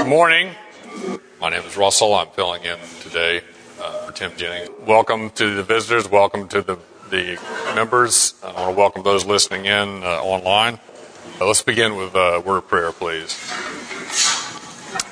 [0.00, 0.54] Good morning.
[1.42, 2.14] My name is Russell.
[2.14, 3.42] I'm filling in today
[3.78, 4.70] uh, for Tim Jennings.
[4.86, 6.10] Welcome to the visitors.
[6.10, 6.78] Welcome to the,
[7.10, 7.38] the
[7.74, 8.32] members.
[8.42, 10.80] I want to welcome those listening in uh, online.
[11.38, 13.38] Uh, let's begin with a word of prayer, please.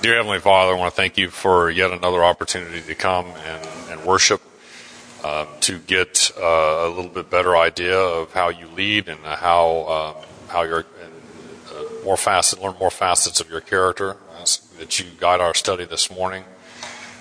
[0.01, 3.69] Dear Heavenly Father, I want to thank you for yet another opportunity to come and,
[3.91, 4.41] and worship,
[5.23, 10.17] uh, to get uh, a little bit better idea of how you lead and how
[10.17, 10.87] um, how you're
[11.75, 14.17] uh, more facet, learn more facets of your character.
[14.79, 16.45] That you guide our study this morning.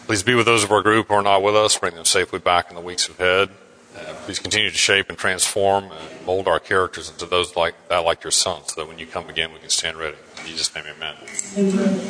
[0.05, 1.77] Please be with those of our group who are not with us.
[1.77, 3.49] Bring them safely back in the weeks ahead.
[3.95, 7.99] Uh, please continue to shape and transform and mold our characters into those like that,
[7.99, 10.17] like your son, so that when you come again, we can stand ready.
[10.39, 11.15] In Jesus' name, amen.
[11.57, 12.09] amen.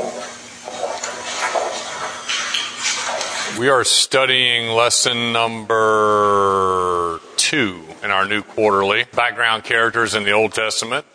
[3.58, 10.52] We are studying lesson number two in our new quarterly background characters in the Old
[10.52, 11.06] Testament.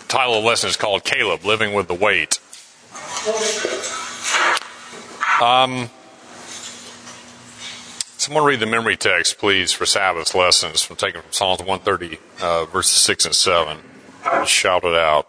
[0.00, 2.40] The title of the lesson is called Caleb, Living with the Wait.
[5.42, 5.90] Um,
[8.16, 12.66] someone read the memory text, please, for Sabbath lessons from taken from Psalms 130, uh,
[12.66, 13.78] verses 6 and 7.
[14.46, 15.28] Shout it out.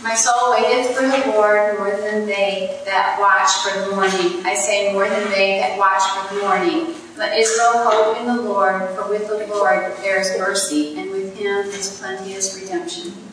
[0.00, 4.46] My soul waiteth for the Lord more than they that watch for the morning.
[4.46, 6.94] I say more than they that watch for the morning.
[7.16, 11.36] Let Israel hope in the Lord, for with the Lord there is mercy, and with
[11.36, 13.31] him is plenteous redemption.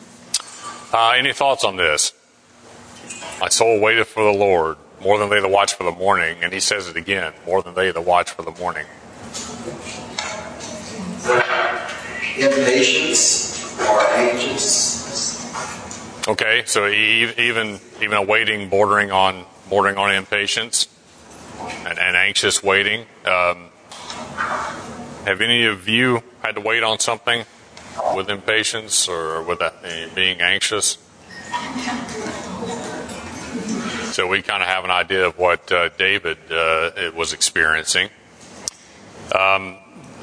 [0.92, 2.12] Uh, any thoughts on this?
[3.40, 6.52] My soul waiteth for the Lord more than they that watch for the morning, and
[6.52, 8.86] he says it again, more than they that watch for the morning.
[12.36, 16.28] Impatience or anxious.
[16.28, 20.88] Okay, so even even a waiting bordering on bordering on impatience
[21.86, 23.06] and, and anxious waiting.
[23.24, 23.68] Um,
[25.24, 27.44] have any of you had to wait on something
[28.14, 29.60] with impatience or with
[30.14, 30.98] being anxious?
[34.12, 38.10] So we kind of have an idea of what uh, David uh, was experiencing.
[39.34, 39.76] Um,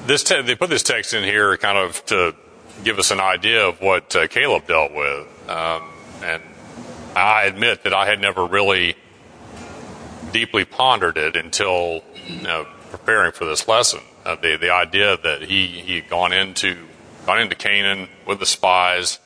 [0.05, 2.35] this te- they put this text in here kind of to
[2.83, 5.83] give us an idea of what uh, Caleb dealt with, um,
[6.23, 6.41] and
[7.15, 8.95] I admit that I had never really
[10.31, 14.01] deeply pondered it until you know, preparing for this lesson.
[14.25, 16.77] Uh, the the idea that he he had gone into
[17.27, 19.19] gone into Canaan with the spies,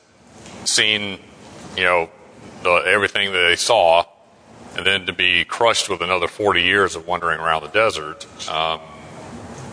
[0.66, 1.20] seen
[1.78, 2.10] you know
[2.64, 4.04] the, everything that they saw,
[4.76, 8.82] and then to be crushed with another 40 years of wandering around the desert um,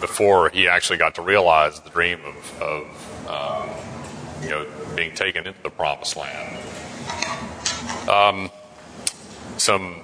[0.01, 5.47] before he actually got to realize the dream of, of um, you know being taken
[5.47, 6.59] into the promised land.
[8.09, 8.51] Um,
[9.57, 10.03] some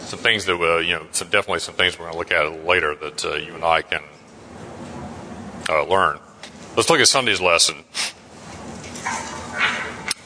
[0.00, 2.66] some things that uh, you know, some definitely some things we're going to look at
[2.66, 4.02] later that uh, you and I can
[5.68, 6.20] uh, learn.
[6.74, 7.76] Let's look at Sunday's lesson,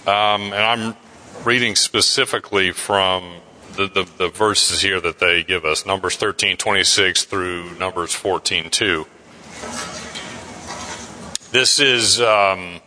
[0.07, 0.97] um, and I'm
[1.45, 3.41] reading specifically from
[3.75, 8.71] the, the, the, verses here that they give us, Numbers 13, 26 through Numbers 14,
[8.71, 9.06] 2.
[11.51, 12.81] This is um,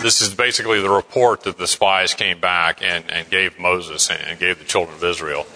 [0.00, 4.20] this is basically the report that the spies came back and, and gave Moses and,
[4.22, 5.46] and gave the children of Israel.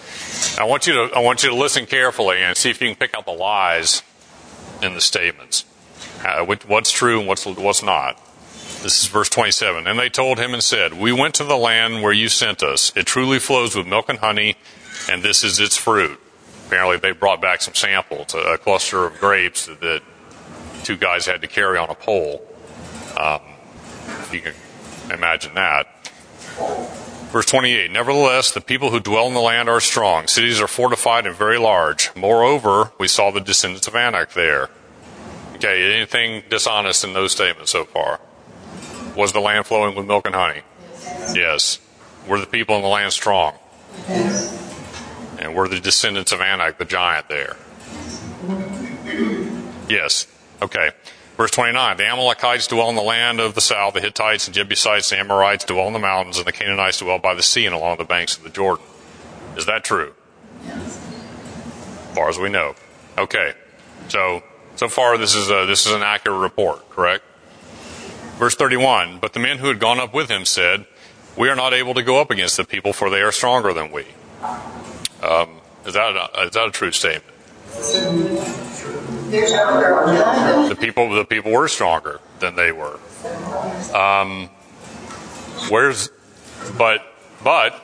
[0.59, 2.97] I want you to I want you to listen carefully and see if you can
[2.97, 4.03] pick out the lies
[4.81, 5.63] in the statements.
[6.23, 8.19] Uh, what's true and what's what's not.
[8.83, 9.87] This is verse 27.
[9.87, 12.91] And they told him and said, We went to the land where you sent us.
[12.95, 14.55] It truly flows with milk and honey,
[15.09, 16.19] and this is its fruit.
[16.67, 20.01] Apparently, they brought back some samples, a cluster of grapes that,
[20.83, 22.47] two guys had to carry on a pole.
[23.17, 23.41] Um,
[24.31, 24.53] you can
[25.11, 25.87] imagine that.
[27.31, 30.27] Verse 28 Nevertheless, the people who dwell in the land are strong.
[30.27, 32.15] Cities are fortified and very large.
[32.15, 34.69] Moreover, we saw the descendants of Anak there.
[35.57, 38.19] Okay, anything dishonest in those statements so far?
[39.15, 40.61] Was the land flowing with milk and honey?
[41.33, 41.79] Yes.
[42.27, 43.55] Were the people in the land strong?
[44.07, 44.53] Yes.
[45.39, 47.55] And were the descendants of Anak, the giant, there?
[49.89, 50.27] Yes.
[50.61, 50.91] Okay.
[51.37, 55.11] Verse 29 The Amalekites dwell in the land of the south, the Hittites and Jebusites
[55.11, 57.97] and Amorites dwell in the mountains, and the Canaanites dwell by the sea and along
[57.97, 58.85] the banks of the Jordan.
[59.55, 60.13] Is that true?
[60.63, 60.97] Yes.
[62.09, 62.75] As far as we know.
[63.17, 63.53] Okay.
[64.09, 64.43] So,
[64.77, 67.23] so far this is, a, this is an accurate report, correct?
[68.37, 70.85] Verse 31 But the men who had gone up with him said,
[71.35, 73.91] We are not able to go up against the people, for they are stronger than
[73.91, 74.05] we.
[75.23, 77.35] Um, is, that a, is that a true statement?
[80.69, 82.99] The people, the people were stronger than they were.
[83.95, 84.49] Um,
[85.69, 86.09] where's,
[86.77, 87.01] but,
[87.43, 87.83] but,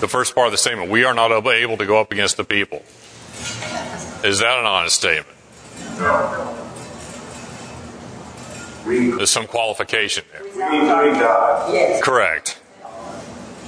[0.00, 2.44] the first part of the statement, we are not able to go up against the
[2.44, 2.82] people.
[4.24, 5.36] Is that an honest statement?
[9.16, 10.42] There's some qualification there.
[11.72, 12.02] Yes.
[12.02, 12.60] Correct.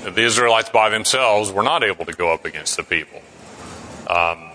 [0.03, 3.21] The Israelites by themselves were not able to go up against the people.
[4.09, 4.51] Um,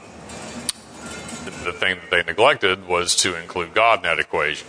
[1.45, 4.67] the, the thing that they neglected was to include God in that equation.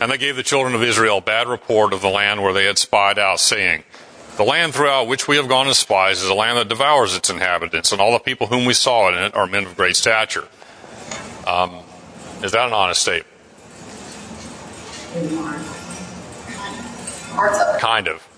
[0.00, 2.76] And they gave the children of Israel bad report of the land where they had
[2.76, 3.84] spied out, saying,
[4.36, 7.30] The land throughout which we have gone as spies is a land that devours its
[7.30, 10.48] inhabitants, and all the people whom we saw in it are men of great stature.
[11.54, 11.84] Um,
[12.42, 13.28] is that an honest statement?
[17.78, 18.28] Kind of.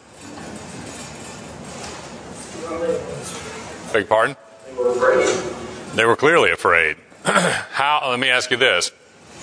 [3.92, 4.36] Beg your pardon?
[4.66, 5.96] They were afraid.
[5.96, 6.98] They were clearly afraid.
[7.24, 8.06] How?
[8.10, 8.92] Let me ask you this: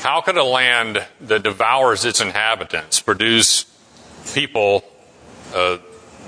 [0.02, 3.66] How could a land that devours its inhabitants produce
[4.36, 4.84] people
[5.56, 5.80] uh,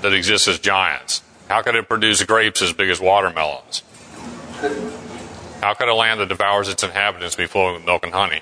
[0.02, 1.22] that exist as giants?
[1.48, 3.84] How could it produce grapes as big as watermelons?
[5.62, 8.40] How could a land that devours its inhabitants be flowing with milk and honey?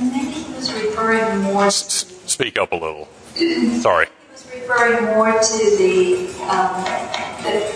[0.00, 1.66] Maybe he was referring more.
[1.66, 3.08] S- s- speak up a little.
[3.80, 4.06] Sorry.
[4.06, 6.84] He was referring more to the, um,
[7.42, 7.72] the,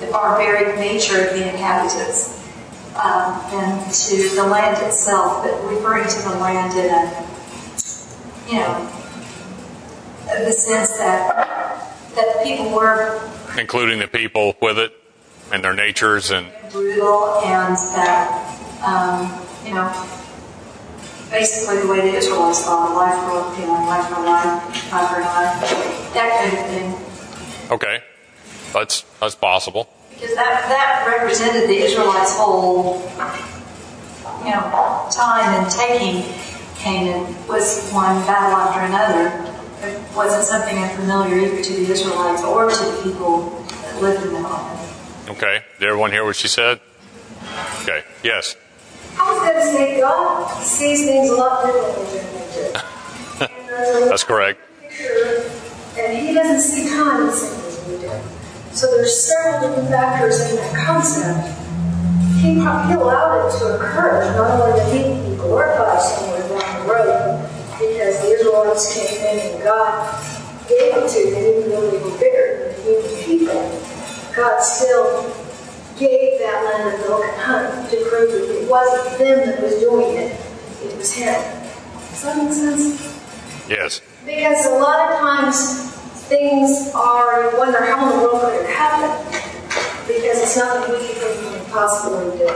[0.00, 2.40] the barbaric nature of the inhabitants
[3.02, 7.26] um, than to the land itself, but referring to the land in a,
[8.50, 8.90] you know,
[10.44, 13.20] the sense that that the people were
[13.58, 14.92] Including the people with it
[15.52, 18.26] and their natures and brutal and that,
[18.82, 19.30] um,
[19.64, 19.86] you know,
[21.30, 25.20] basically the way the Israelites thought, life for, you know, life for life, life for
[25.20, 27.70] life, that kind of thing.
[27.70, 28.02] okay,
[28.72, 29.88] that's that's possible.
[30.10, 33.02] Because that, that represented the Israelites' whole,
[34.44, 36.22] you know, time in taking
[36.76, 39.53] Canaan was one battle after another.
[39.88, 44.32] It wasn't something unfamiliar either to the Israelites or to the people that lived in
[44.32, 44.80] the land.
[45.30, 46.80] Okay, did everyone hear what she said?
[47.82, 48.56] Okay, yes.
[49.18, 52.72] I was going to say God sees things a lot differently than we do.
[52.74, 54.60] Uh, That's correct.
[54.80, 55.50] picture,
[55.98, 58.10] And he doesn't see time the same as we do.
[58.74, 61.48] So there's several different factors in that concept.
[62.42, 66.40] He, pro- he allowed it to occur, not only to meet people or by somewhere
[66.48, 67.23] down the road,
[68.04, 70.12] because the Israelites came in and God
[70.68, 73.80] gave it to them, even though they were bigger than the human people.
[74.36, 75.32] God still
[75.96, 79.80] gave that land of milk and honey to prove that it wasn't them that was
[79.80, 80.38] doing it,
[80.84, 81.32] it was Him.
[82.10, 83.00] Does that make sense?
[83.70, 84.02] Yes.
[84.26, 85.92] Because a lot of times
[86.28, 89.40] things are, you wonder how in the world could it happen?
[90.06, 92.46] Because it's nothing we can possibly do.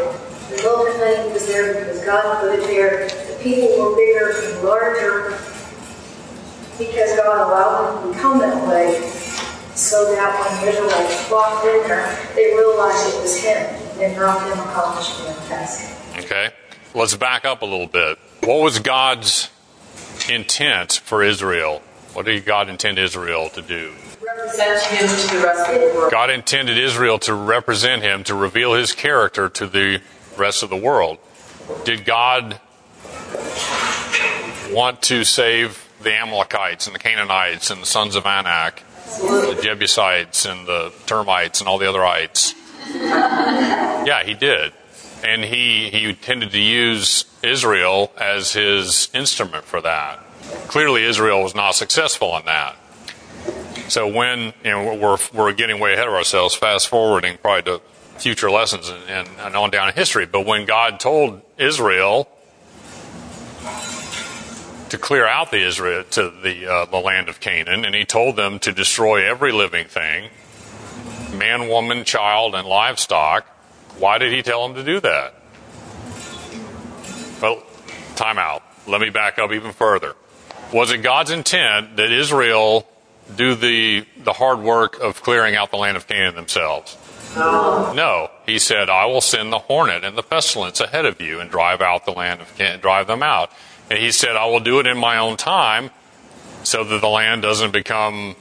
[0.50, 3.27] The milk and honey was there because God put it there.
[3.48, 5.30] The people were bigger and larger
[6.76, 9.08] because God allowed them to become that way.
[9.74, 13.56] So that when the Israelites walked in there, they realized it was Him
[14.00, 15.96] and not them accomplishing their task.
[16.18, 16.50] Okay.
[16.94, 18.18] Let's back up a little bit.
[18.42, 19.50] What was God's
[20.28, 21.80] intent for Israel?
[22.12, 23.94] What did God intend Israel to do?
[24.26, 26.12] represent him to the rest of the world.
[26.12, 30.02] God intended Israel to represent him, to reveal his character to the
[30.36, 31.18] rest of the world.
[31.84, 32.60] Did God
[34.72, 38.82] want to save the Amalekites and the Canaanites and the sons of Anak,
[39.20, 42.54] the Jebusites and the termites and all the other ites?
[42.86, 44.72] Yeah, he did.
[45.24, 50.20] And he, he tended to use Israel as his instrument for that.
[50.68, 52.76] Clearly, Israel was not successful in that.
[53.88, 57.82] So when you know we're we're getting way ahead of ourselves, fast forwarding probably to
[58.18, 60.26] future lessons and, and, and on down in history.
[60.26, 62.28] But when God told Israel
[64.90, 68.36] to clear out the Israel to the uh, the land of Canaan, and He told
[68.36, 70.30] them to destroy every living thing,
[71.32, 73.46] man, woman, child, and livestock.
[73.98, 75.34] Why did He tell them to do that?
[77.40, 77.62] Well,
[78.16, 78.62] time out.
[78.86, 80.14] Let me back up even further.
[80.72, 82.88] Was it God's intent that Israel
[83.34, 86.96] do the the hard work of clearing out the land of Canaan themselves?
[87.36, 87.92] No.
[87.92, 88.30] No.
[88.46, 91.80] He said, "I will send the hornet and the pestilence ahead of you and drive
[91.80, 93.52] out the land of Canaan, drive them out."
[93.90, 95.90] And he said, "I will do it in my own time,
[96.62, 98.36] so that the land doesn't become,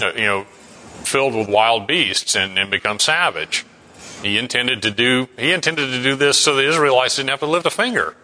[0.00, 0.46] uh, you know,
[1.04, 3.64] filled with wild beasts and, and become savage."
[4.22, 7.46] He intended to do he intended to do this so the Israelites didn't have to
[7.46, 8.16] lift a finger.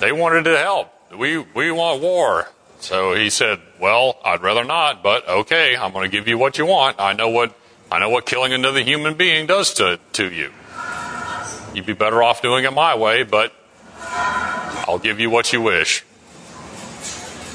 [0.00, 0.92] They wanted to help.
[1.16, 2.48] We we want war.
[2.80, 6.58] So he said, "Well, I'd rather not, but okay, I'm going to give you what
[6.58, 7.00] you want.
[7.00, 7.54] I know what
[7.90, 10.52] I know what killing another human being does to to you.
[11.72, 13.52] You'd be better off doing it my way, but
[14.88, 16.04] I'll give you what you wish."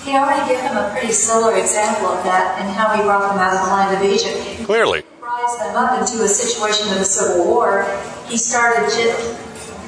[0.03, 3.39] He already gave them a pretty solar example of that and how he brought them
[3.39, 4.65] out of the land of Egypt.
[4.65, 7.85] Clearly, rise them up into a situation of a civil war,
[8.27, 9.37] he started gent-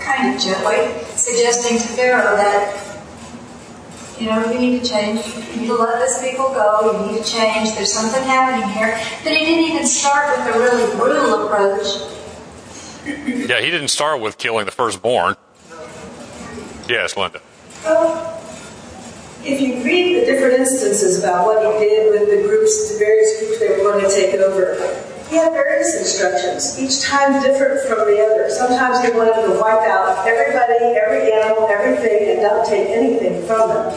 [0.01, 2.77] kind of gently suggesting to Pharaoh that,
[4.19, 5.25] you know, you need to change.
[5.53, 6.99] You need to let this people go.
[7.07, 7.73] You need to change.
[7.73, 8.99] There's something happening here.
[9.23, 11.87] But he didn't even start with a really brutal approach.
[13.05, 15.35] Yeah, he didn't start with killing the firstborn.
[16.87, 17.41] Yes, Linda.
[17.83, 18.39] Well,
[19.43, 23.39] if you read the different instances about what he did with the groups, the various
[23.39, 24.75] groups they were going to take over,
[25.29, 28.49] he had various instructions, each time different from the other.
[28.49, 33.69] Sometimes he wanted to wipe out everybody, every animal, everything, and not take anything from
[33.69, 33.87] them.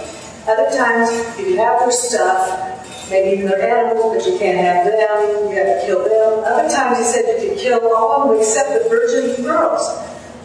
[0.49, 4.87] Other times, you could have their stuff, maybe even their animals, but you can't have
[4.87, 6.45] them, you have to kill them.
[6.47, 9.83] Other times, he said you could kill all of them except the virgin girls.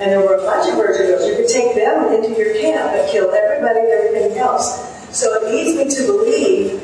[0.01, 1.29] And there were a bunch of virgin girls.
[1.29, 4.81] You could take them into your camp and kill everybody and everything else.
[5.15, 6.81] So it leads me to believe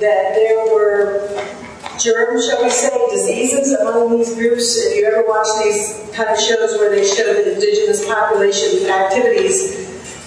[0.00, 1.30] that there were
[1.98, 4.76] germs, shall we say, diseases among these groups.
[4.76, 9.86] If you ever watch these kind of shows where they show the indigenous population activities,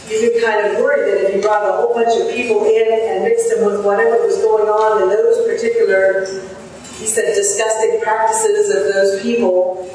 [0.09, 2.87] you could kind of worry that if you brought a whole bunch of people in
[2.87, 6.25] and mixed them with whatever was going on in those particular,
[6.97, 9.85] he said, disgusting practices of those people,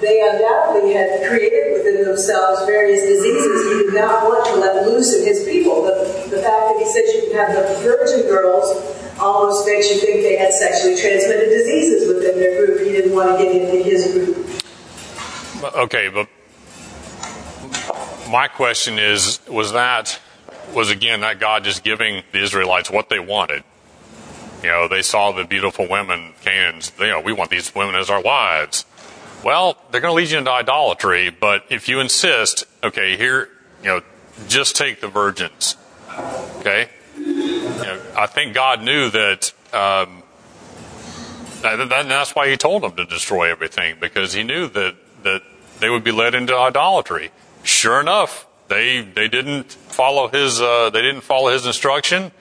[0.00, 5.14] they undoubtedly had created within themselves various diseases he did not want to let loose
[5.14, 5.84] in his people.
[5.84, 5.94] The,
[6.30, 8.68] the fact that he says you can have the virgin girls
[9.20, 12.80] almost makes you think they had sexually transmitted diseases within their group.
[12.80, 14.62] He didn't want to get into his group.
[15.76, 16.28] Okay, but
[18.30, 20.20] my question is was that
[20.74, 23.62] was again that God just giving the Israelites what they wanted?
[24.62, 28.08] You know, they saw the beautiful women, Canaans, you know, we want these women as
[28.08, 28.86] our wives.
[29.44, 33.50] Well, they're going to lead you into idolatry, but if you insist, okay, here,
[33.82, 34.00] you know,
[34.48, 35.76] just take the virgins.
[36.60, 36.88] Okay?
[37.18, 40.22] You know, I think God knew that, um,
[41.60, 45.42] that, that, that's why he told them to destroy everything, because he knew that, that
[45.78, 47.30] they would be led into idolatry.
[47.62, 52.32] Sure enough, they, they didn't follow his, uh, they didn't follow his instruction.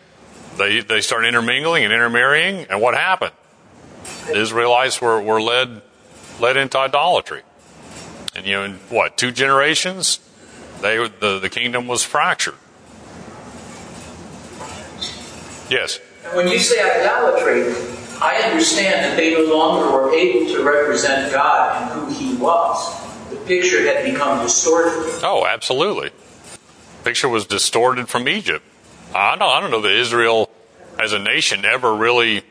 [0.57, 3.33] They, they started intermingling and intermarrying, and what happened?
[4.27, 5.81] The Israelites were, were led
[6.39, 7.41] led into idolatry.
[8.35, 10.19] And you know, in what two generations,
[10.81, 12.55] they the the kingdom was fractured.
[15.69, 15.99] Yes.
[16.33, 17.73] When you say idolatry,
[18.21, 23.01] I understand that they no longer were able to represent God and who He was.
[23.29, 25.21] The picture had become distorted.
[25.23, 26.09] Oh, absolutely.
[26.09, 28.63] The picture was distorted from Egypt.
[29.13, 30.49] I don't, I don't know that Israel,
[30.99, 32.43] as a nation, ever really,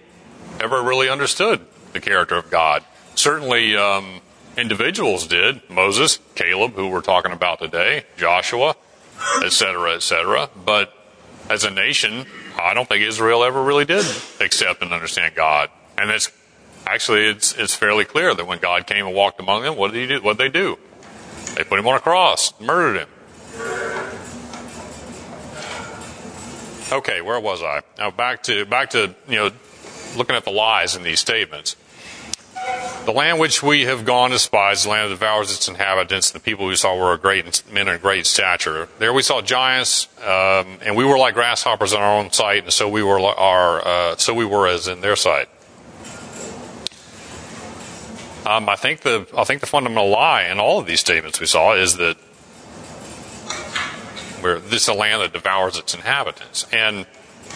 [0.60, 1.60] ever really understood
[1.92, 2.84] the character of God.
[3.22, 4.20] Certainly, um,
[4.56, 5.62] individuals did.
[5.70, 8.74] Moses, Caleb, who we're talking about today, Joshua,
[9.44, 10.50] etc., etc.
[10.66, 10.92] But
[11.48, 12.26] as a nation,
[12.60, 14.04] I don't think Israel ever really did
[14.40, 15.70] accept and understand God.
[15.96, 16.32] And it's
[16.84, 20.00] actually it's it's fairly clear that when God came and walked among them, what did
[20.00, 20.20] he do?
[20.20, 20.76] What did they do?
[21.54, 23.08] They put him on a cross, murdered him.
[26.90, 27.82] Okay, where was I?
[27.98, 29.50] Now back to back to you know
[30.16, 31.76] looking at the lies in these statements.
[33.04, 36.38] The land which we have gone to spies, the land that devours its inhabitants, the
[36.38, 38.88] people we saw were great men of great stature.
[39.00, 42.72] There we saw giants, um, and we were like grasshoppers in our own sight, and
[42.72, 45.48] so we were our, uh, so we were as in their sight.
[48.46, 51.46] Um, I think the I think the fundamental lie in all of these statements we
[51.46, 52.16] saw is that
[54.42, 57.06] where this is a land that devours its inhabitants, and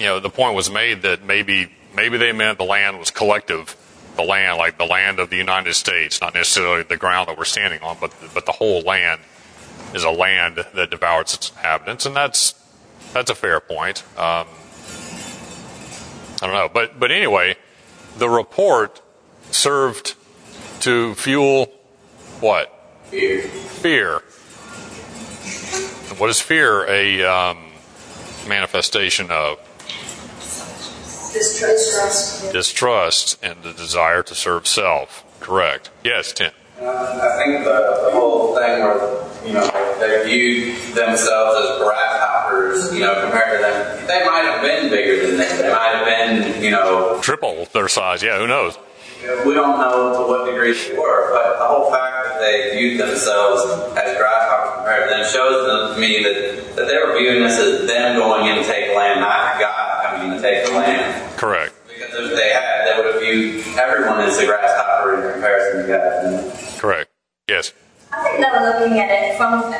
[0.01, 3.77] you know the point was made that maybe maybe they meant the land was collective
[4.17, 7.45] the land, like the land of the United States, not necessarily the ground that we're
[7.45, 9.21] standing on, but but the whole land
[9.95, 12.55] is a land that devours its inhabitants, and that's
[13.13, 14.03] that's a fair point.
[14.19, 14.47] Um,
[16.43, 17.57] I don't know, but but anyway,
[18.19, 19.01] the report
[19.51, 20.15] served
[20.81, 21.67] to fuel
[22.41, 22.73] what?
[23.05, 23.43] Fear.
[23.43, 24.23] Fear.
[26.19, 27.59] What is fear a um,
[28.49, 29.59] manifestation of?
[31.37, 32.52] Distrust.
[32.52, 35.25] Distrust and the desire to serve self.
[35.40, 35.90] Correct.
[36.02, 36.52] Yes, Tim.
[36.81, 42.93] Uh, I think the, the whole thing where, you know, they viewed themselves as grasshoppers,
[42.95, 45.59] you know, compared to them, they might have been bigger than them.
[45.59, 48.23] They might have been, you know, Triple their size.
[48.23, 48.78] Yeah, who knows?
[49.45, 53.00] we don't know to what degree they were, but the whole fact that they viewed
[53.00, 53.64] themselves
[53.97, 57.59] as grasshoppers compared to them shows them to me that, that they were viewing this
[57.59, 61.25] as them going in to take land, not God coming in to take the land.
[61.37, 61.75] Correct.
[61.87, 65.88] Because if they had, they would have viewed everyone as a grasshopper in comparison to
[65.88, 66.78] God.
[66.78, 67.11] Correct.
[67.49, 67.73] Yes.
[68.12, 69.71] I think they were looking at it from,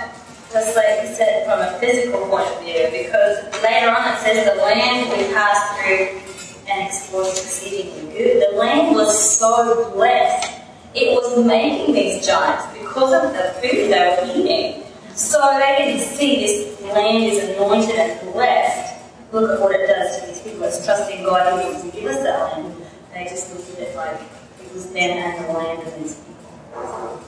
[0.52, 4.44] just like you said, from a physical point of view, because later on it says
[4.44, 6.20] the land we passed through
[6.68, 8.50] and explored was exceedingly good.
[8.50, 10.60] The land was so blessed.
[10.94, 14.82] It was making these giants because of the food they were eating.
[15.14, 18.95] So they didn't see this land is anointed and blessed
[19.33, 20.64] look at what it does to these people.
[20.64, 22.75] It's trusting God who to give us that land.
[23.12, 24.21] They just looked at it like
[24.61, 27.23] it was them and the land and these people.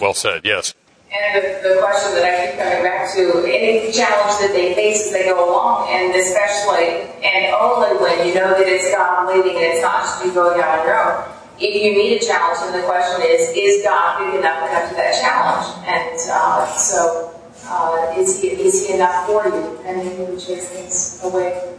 [0.00, 0.42] Well said.
[0.44, 0.74] Yes.
[1.14, 5.06] And the, the question that I keep coming back to, any challenge that they face
[5.06, 9.54] as they go along, and especially, and only when you know that it's God leading
[9.54, 11.30] and it's not just you going out on your own.
[11.62, 14.94] If you meet a challenge, then the question is, is God big enough enough to
[14.98, 15.86] that challenge?
[15.86, 17.23] And uh, so,
[17.66, 19.78] uh, is, he, is he enough for you?
[19.84, 21.74] And then you would chase things away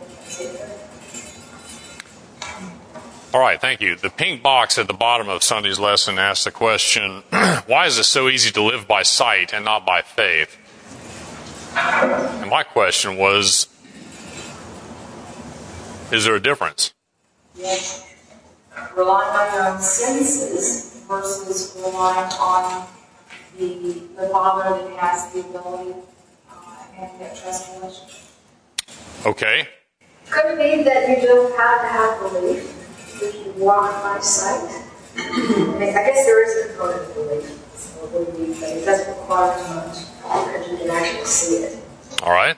[3.34, 3.96] All right, thank you.
[3.96, 7.24] The pink box at the bottom of Sunday's lesson asks the question
[7.68, 10.58] why is it so easy to live by sight and not by faith?
[11.76, 13.68] And my question was
[16.12, 16.94] is there a difference?
[17.56, 18.14] Yes.
[18.96, 22.88] Relying on your own senses versus relying on
[23.58, 25.94] the, the Father that has the ability
[26.50, 28.22] uh, and that trust relationship.
[29.26, 29.68] Okay.
[30.30, 34.84] Could it be that you don't have to have belief if you walk by sight?
[35.18, 37.62] I guess there is a component of belief.
[37.76, 41.84] So it would but it doesn't require much because you can actually see it.
[42.24, 42.58] All right.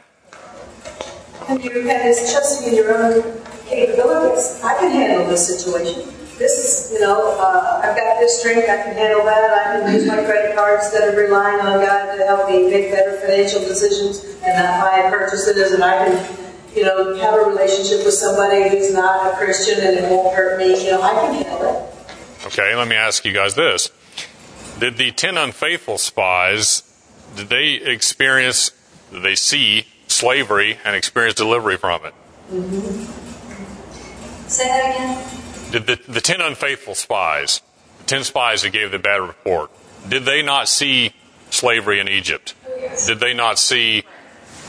[1.50, 4.62] And you have this trusting in your own capabilities.
[4.64, 6.17] I can handle this situation.
[6.38, 9.52] This is, you know, uh, I've got this drink, I can handle that.
[9.52, 12.92] I can use my credit card instead of relying on God to help me make
[12.92, 15.72] better financial decisions and not buy purchases.
[15.72, 16.38] And I can,
[16.76, 20.60] you know, have a relationship with somebody who's not a Christian and it won't hurt
[20.60, 20.86] me.
[20.86, 22.46] You know, I can handle it.
[22.46, 23.90] Okay, let me ask you guys this.
[24.80, 26.84] Did the 10 unfaithful spies,
[27.36, 28.70] did they experience,
[29.12, 32.14] did they see slavery and experience delivery from it?
[34.48, 35.47] Say that again.
[35.72, 37.62] Did the, the 10 unfaithful spies,
[38.00, 39.70] the 10 spies that gave the bad report,
[40.08, 41.12] did they not see
[41.50, 42.56] slavery in Egypt?
[43.06, 44.04] Did they not see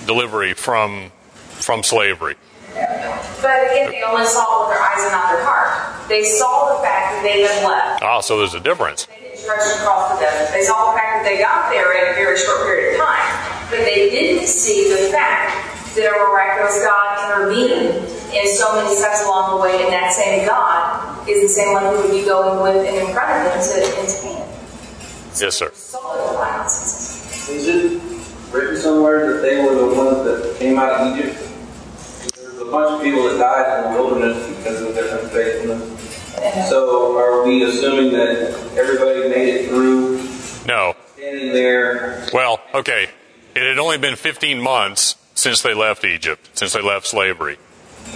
[0.07, 1.13] delivery from,
[1.51, 2.35] from slavery?
[2.75, 6.09] But again, they only saw it with their eyes and not their heart.
[6.09, 8.03] They saw the fact that they had left.
[8.03, 9.07] Ah, so there's a difference.
[9.07, 10.53] They didn't stretch across the desert.
[10.53, 13.71] They saw the fact that they got there in a very short period of time.
[13.71, 19.25] But they didn't see the fact that a miraculous God intervened in so many steps
[19.25, 22.63] along the way, and that same God is the same one who would be going
[22.63, 24.49] with and in front of them to, into Canaan.
[25.41, 25.71] Yes, sir.
[25.73, 27.49] Saw the allowances.
[27.49, 28.03] Is it
[28.53, 31.37] written somewhere that they were the ones that came out of Egypt?
[32.37, 36.69] There's a bunch of people that died in the wilderness because of their unfaithfulness.
[36.69, 40.19] So are we assuming that everybody made it through
[40.67, 40.95] No.
[41.15, 42.27] standing there?
[42.33, 43.09] Well, okay.
[43.55, 47.59] It had only been 15 months since they left Egypt, since they left slavery.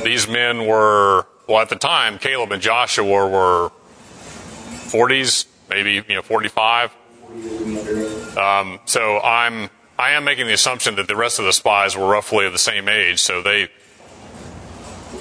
[0.04, 3.70] These men were, well, at the time, Caleb and Joshua were
[4.90, 6.92] 40s, maybe, you know, 45.
[8.36, 12.06] Um, so I'm, I am making the assumption that the rest of the spies were
[12.06, 13.20] roughly of the same age.
[13.20, 13.68] So they,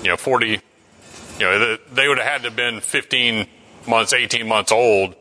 [0.01, 0.59] you know, 40, you
[1.39, 3.47] know, they- would have had to have been 15
[3.87, 5.15] months, 18 months old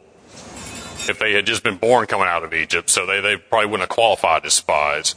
[1.09, 2.91] if they had just been born coming out of Egypt.
[2.91, 5.15] So they, they probably wouldn't have qualified as spies.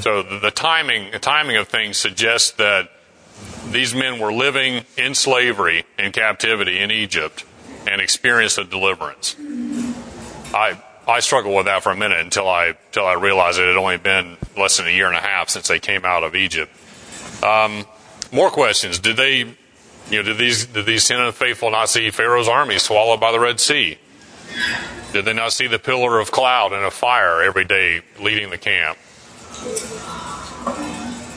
[0.00, 2.90] So the, the timing, the timing of things suggests that
[3.70, 7.44] these men were living in slavery, in captivity in Egypt,
[7.86, 9.36] and experienced a deliverance.
[10.54, 13.76] I I struggled with that for a minute until I until I realized it had
[13.76, 16.70] only been less than a year and a half since they came out of Egypt.
[17.42, 17.86] Um,
[18.30, 18.98] more questions?
[18.98, 19.56] Did they, you
[20.10, 23.58] know, did these did these ten unfaithful not see Pharaoh's army swallowed by the Red
[23.60, 23.98] Sea?
[25.12, 28.58] Did they not see the pillar of cloud and of fire every day leading the
[28.58, 28.98] camp?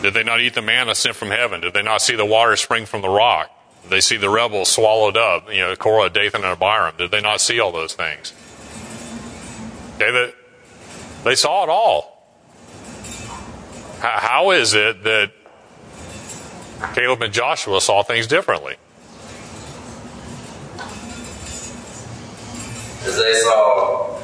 [0.01, 1.61] Did they not eat the manna sent from heaven?
[1.61, 3.51] Did they not see the water spring from the rock?
[3.83, 5.51] Did they see the rebels swallowed up?
[5.51, 6.95] You know, Korah, Dathan, and Abiram.
[6.97, 8.33] Did they not see all those things?
[9.95, 10.33] Okay,
[11.23, 12.25] they, saw it all.
[13.99, 15.31] How, how is it that
[16.95, 18.77] Caleb and Joshua saw things differently?
[22.97, 24.19] Because they saw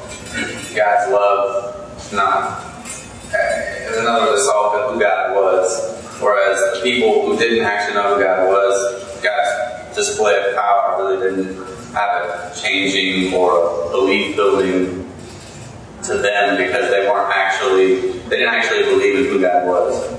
[0.74, 2.77] God's love, not.
[3.28, 5.96] In other words, they saw who God was.
[6.20, 11.30] Whereas the people who didn't actually know who God was, God's display of power really
[11.30, 11.56] didn't
[11.92, 15.10] have a changing or belief building
[16.04, 20.12] to them because they weren't actually, they didn't actually believe in who God was.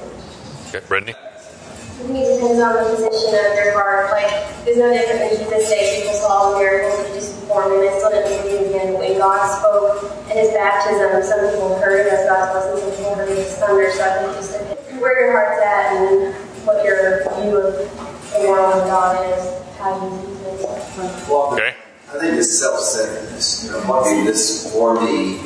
[0.67, 1.15] Okay, Brittany?
[1.15, 4.11] I think it depends on the position of their heart.
[4.11, 6.01] Like, there's no different than Jesus' day.
[6.01, 8.99] People saw all the miracles that just performed, and they still didn't believe in him.
[8.99, 13.15] When God spoke in his baptism, some people heard it as God's blessing, some people
[13.15, 13.91] heard it as thunder.
[13.91, 16.35] So I think just where your heart's at and
[16.65, 21.29] what your view of the world and God is, how you view things.
[21.29, 21.73] Well, Okay.
[22.11, 23.65] I think it's self-centeredness.
[23.65, 25.37] You know, what is this for me?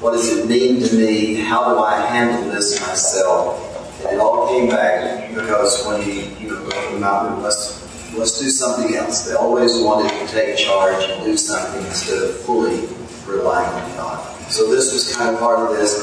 [0.00, 1.36] What does it mean to me?
[1.36, 3.66] How do I handle this myself?
[4.04, 5.30] And it all came back.
[5.30, 7.80] You because when he, you know, go to the mountain, let's
[8.16, 9.26] let's do something else.
[9.26, 12.88] They always wanted to take charge and do something instead of fully
[13.26, 14.50] relying on God.
[14.50, 16.00] So this was kind of part of this.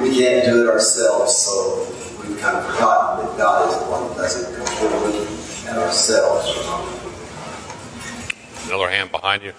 [0.00, 1.86] We can't do it ourselves, so
[2.20, 5.26] we've kind of forgotten that God is the one that does it completely
[5.68, 6.48] and ourselves.
[8.66, 9.52] Another hand behind you.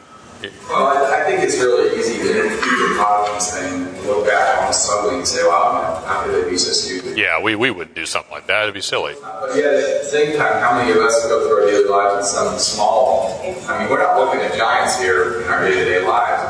[0.69, 4.25] Well, I, I think it's really easy to get caught in this thing and look
[4.25, 7.17] back on struggling and say, wow, how could they be so stupid?
[7.17, 8.63] Yeah, we, we wouldn't do something like that.
[8.63, 9.13] It'd be silly.
[9.23, 11.87] Uh, but yet, at the same time, how many of us go through our daily
[11.87, 13.39] lives with something small?
[13.67, 16.43] I mean, we're not looking at giants here in our day-to-day lives.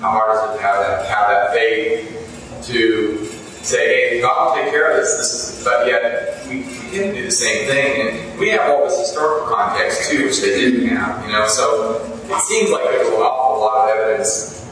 [0.00, 3.16] How hard is it to have that, have that faith to
[3.66, 5.16] say, hey, God will take care of this.
[5.16, 8.84] This is, but yet we, we didn't do the same thing, and we have all
[8.84, 11.24] this historical context too, which they didn't have.
[11.26, 14.64] You know, so it seems like there's an awful lot of evidence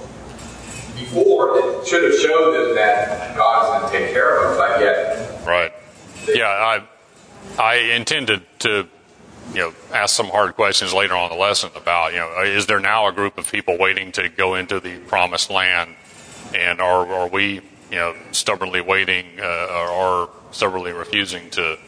[0.95, 4.59] before that should have showed them that God God's going to take care of them,
[4.59, 5.73] but yet Right.
[6.27, 6.83] Yeah, I
[7.59, 8.89] I intended to
[9.53, 12.67] you know ask some hard questions later on in the lesson about you know is
[12.67, 15.95] there now a group of people waiting to go into the promised land,
[16.55, 21.79] and are are we you know stubbornly waiting uh, or, or stubbornly refusing to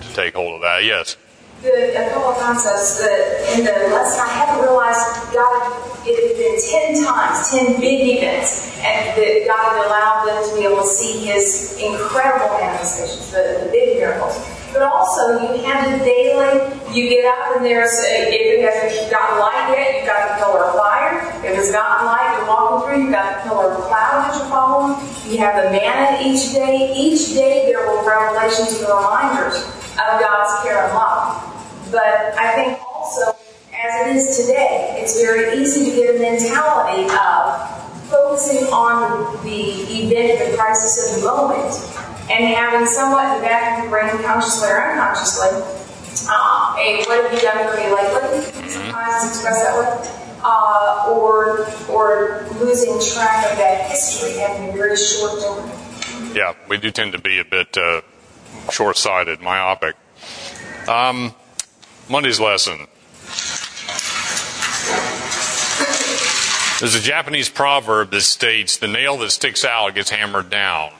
[0.00, 0.84] to take hold of that?
[0.84, 1.16] Yes.
[1.62, 6.36] The, a couple of concepts that in the lesson I hadn't realized God, it had
[6.40, 10.80] been 10 times, 10 big events, and that God had allowed them to be able
[10.80, 14.40] to see His incredible manifestations, the, the big miracles.
[14.72, 16.62] But also, you have it daily.
[16.94, 20.64] You get up and there's, if it hasn't gotten light yet, you've got the pillar
[20.64, 21.18] of fire.
[21.44, 24.48] If it's gotten light, you're walking through, you've got the pillar of cloud that you're
[24.48, 24.94] following.
[25.26, 26.94] You have the manna each day.
[26.94, 29.58] Each day there were revelations and reminders
[29.98, 31.42] of God's care and love.
[31.90, 33.34] But I think also,
[33.74, 37.80] as it is today, it's very easy to get a mentality of
[38.10, 41.74] focusing on the event, the crisis of the moment,
[42.30, 45.48] and having somewhat in the back of your brain, consciously or unconsciously,
[46.30, 48.68] uh, a what have you done for me lately?
[48.68, 50.16] Sometimes it's expressed that way.
[50.42, 55.70] Uh, or, or losing track of that history, having a very short memory.
[56.34, 58.00] Yeah, we do tend to be a bit uh,
[58.70, 59.96] short-sighted, myopic.
[60.88, 61.34] Um,
[62.08, 62.86] Monday's lesson.
[66.80, 70.92] There's a Japanese proverb that states, "The nail that sticks out gets hammered down."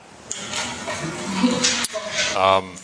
[2.40, 2.74] Um,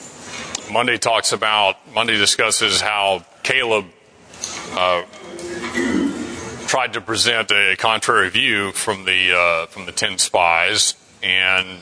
[0.71, 1.77] Monday talks about.
[1.95, 3.87] Monday discusses how Caleb
[4.73, 5.03] uh,
[6.67, 11.81] tried to present a contrary view from the uh, from the ten spies, and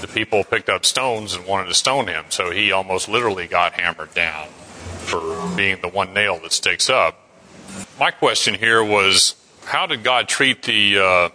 [0.00, 2.24] the people picked up stones and wanted to stone him.
[2.30, 7.20] So he almost literally got hammered down for being the one nail that sticks up.
[8.00, 9.34] My question here was,
[9.66, 11.28] how did God treat the uh,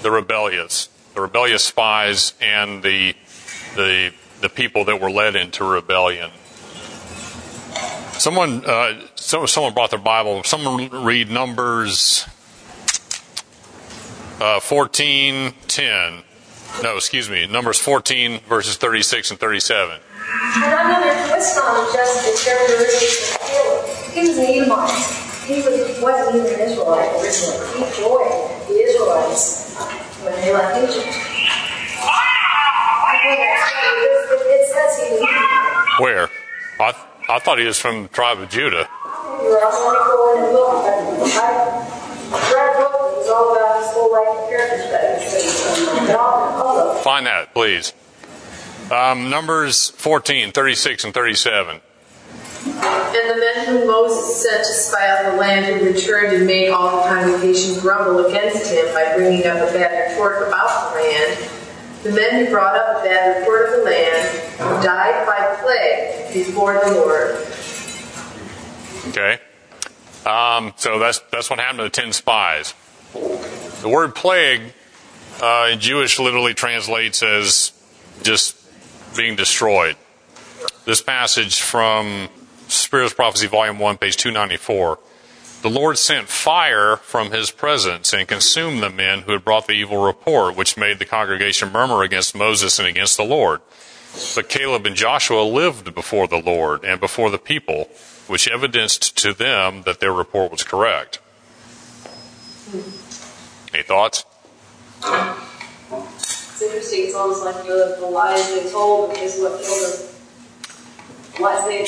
[0.00, 3.14] the rebellious, the rebellious spies, and the
[3.76, 6.30] the the people that were led into rebellion?
[8.12, 10.42] Someone, uh, so, someone brought their Bible.
[10.44, 12.26] Someone read Numbers
[14.40, 16.22] uh, fourteen ten.
[16.82, 17.46] No, excuse me.
[17.46, 20.00] Numbers 14, verses 36 and 37.
[20.56, 24.14] And another twist on just the characteristics of Caleb.
[24.14, 24.90] He was an Edomite.
[25.44, 27.66] He was, wasn't even an Israelite originally.
[27.74, 29.74] He joined the Israelites
[30.22, 31.29] when they left Egypt.
[35.98, 36.28] Where?
[36.80, 36.94] I,
[37.28, 38.88] I thought he was from the tribe of Judah.
[47.02, 47.92] Find that, please.
[48.90, 51.80] Um, Numbers 14, 36 and 37.
[52.64, 56.70] And the men whom Moses sent to spy out the land had returned and made
[56.70, 61.59] all the congregation grumble against him by bringing up a bad report about the land.
[62.02, 66.80] The men who brought up a bad report of the land died by plague before
[66.82, 67.36] the Lord.
[69.08, 69.38] Okay.
[70.24, 72.74] Um, so that's that's what happened to the ten spies.
[73.12, 74.62] The word plague
[75.42, 77.72] uh, in Jewish literally translates as
[78.22, 78.56] just
[79.16, 79.96] being destroyed.
[80.84, 82.28] This passage from
[82.68, 84.98] Spirit of Prophecy, Volume 1, page 294.
[85.62, 89.74] The Lord sent fire from his presence and consumed the men who had brought the
[89.74, 93.60] evil report, which made the congregation murmur against Moses and against the Lord.
[94.34, 97.90] But Caleb and Joshua lived before the Lord and before the people,
[98.26, 101.18] which evidenced to them that their report was correct.
[103.74, 104.24] Any thoughts?
[105.02, 107.04] It's interesting.
[107.04, 111.42] It's almost like the, the lies they told is what killed them.
[111.42, 111.84] Lies they.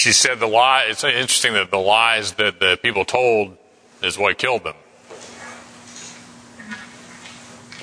[0.00, 0.84] She said the lie.
[0.88, 3.58] It's interesting that the lies that the people told
[4.02, 4.76] is what killed them.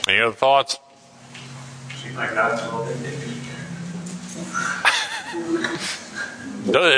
[0.07, 0.79] Any other thoughts?
[2.01, 3.35] Seems like God's a little bit different.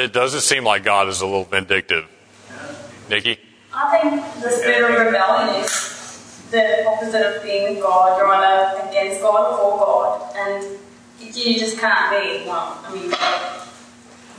[0.05, 2.07] It doesn't seem like God is a little vindictive.
[3.09, 3.39] Nikki?
[3.73, 8.17] I think the spirit of rebellion is the opposite of being with God.
[8.17, 10.79] You're either against God or for God, and
[11.19, 12.77] you just can't be one.
[12.85, 13.11] I mean,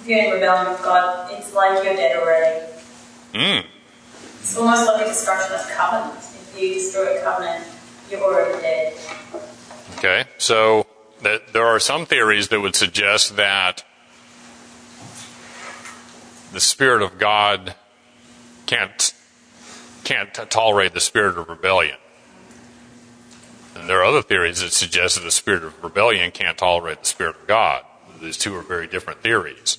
[0.01, 2.67] if you're in rebellion with God, it's like you're dead already.
[3.35, 3.65] Mm.
[4.41, 6.19] It's almost like a destruction of covenant.
[6.19, 7.65] If you destroy a covenant,
[8.11, 8.95] you're already dead.
[9.99, 10.87] Okay, so
[11.23, 13.85] that there are some theories that would suggest that
[16.53, 17.75] the Spirit of God
[18.67, 19.15] can't
[20.05, 21.97] can't tolerate the spirit of rebellion.
[23.77, 27.07] And there are other theories that suggest that the spirit of rebellion can't tolerate the
[27.07, 27.85] spirit of God.
[28.21, 29.79] These two are very different theories.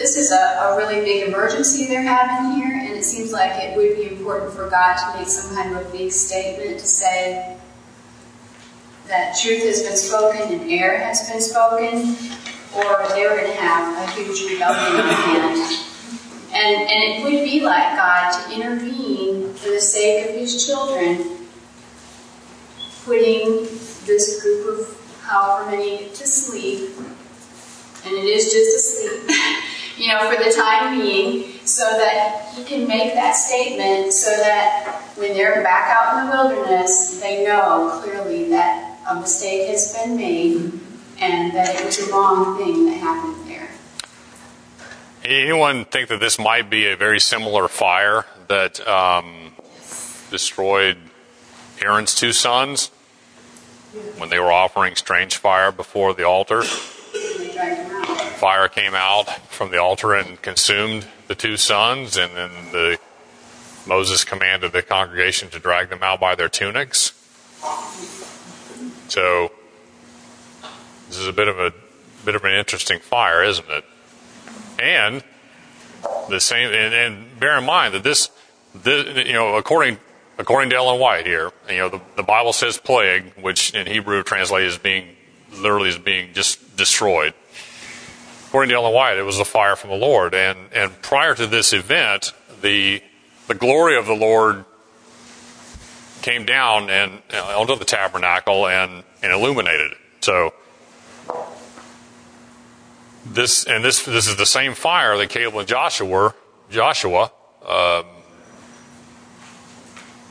[0.00, 3.76] This is a, a really big emergency they're having here, and it seems like it
[3.76, 7.54] would be important for God to make some kind of a big statement to say
[9.08, 12.16] that truth has been spoken and error has been spoken,
[12.74, 15.84] or they're going to have a huge rebellion on hand.
[16.54, 21.46] And, and it would be like God to intervene for the sake of his children,
[23.04, 23.66] putting
[24.06, 26.88] this group of however many to sleep,
[28.02, 28.89] and it is just asleep,
[30.10, 35.34] know, for the time being, so that he can make that statement so that when
[35.34, 40.56] they're back out in the wilderness, they know clearly that a mistake has been made
[41.20, 43.68] and that it was a wrong thing that happened there.
[45.22, 49.52] Anyone think that this might be a very similar fire that um,
[50.30, 50.96] destroyed
[51.80, 52.90] Aaron's two sons
[54.16, 56.62] when they were offering strange fire before the altar?
[58.40, 62.98] Fire came out from the altar and consumed the two sons, and then the
[63.86, 67.12] Moses commanded the congregation to drag them out by their tunics.
[69.08, 69.52] So
[71.08, 71.74] this is a bit of a
[72.24, 73.84] bit of an interesting fire, isn't it?
[74.78, 75.22] And
[76.30, 78.30] the same, and, and bear in mind that this,
[78.74, 79.98] this, you know, according
[80.38, 84.22] according to Ellen White here, you know, the, the Bible says plague, which in Hebrew
[84.22, 85.14] translated as being
[85.52, 87.34] literally as being just destroyed.
[88.50, 91.46] According to Ellen White, it was a fire from the Lord, and and prior to
[91.46, 92.32] this event,
[92.62, 93.00] the
[93.46, 94.64] the glory of the Lord
[96.22, 99.98] came down and uh, onto the tabernacle and and illuminated it.
[100.20, 100.52] So
[103.24, 106.34] this and this this is the same fire that Caleb and Joshua were.
[106.70, 107.30] Joshua,
[107.64, 108.04] um,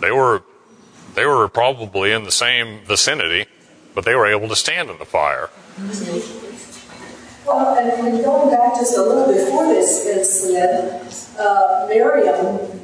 [0.02, 0.44] they were
[1.16, 3.46] they were probably in the same vicinity,
[3.96, 5.50] but they were able to stand in the fire.
[7.50, 12.80] Well, and, and going back just a little before this incident, uh, Miriam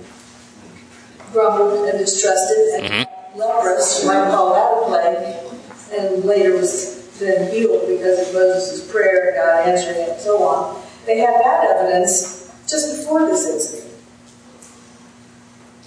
[1.31, 3.39] grumbled and distrusted and Mm-hmm.
[3.39, 8.91] leprous, you might call that a plague, and later was then healed because of Moses'
[8.91, 10.81] prayer, and God answering it, and so on.
[11.05, 13.93] They had that evidence just before this incident.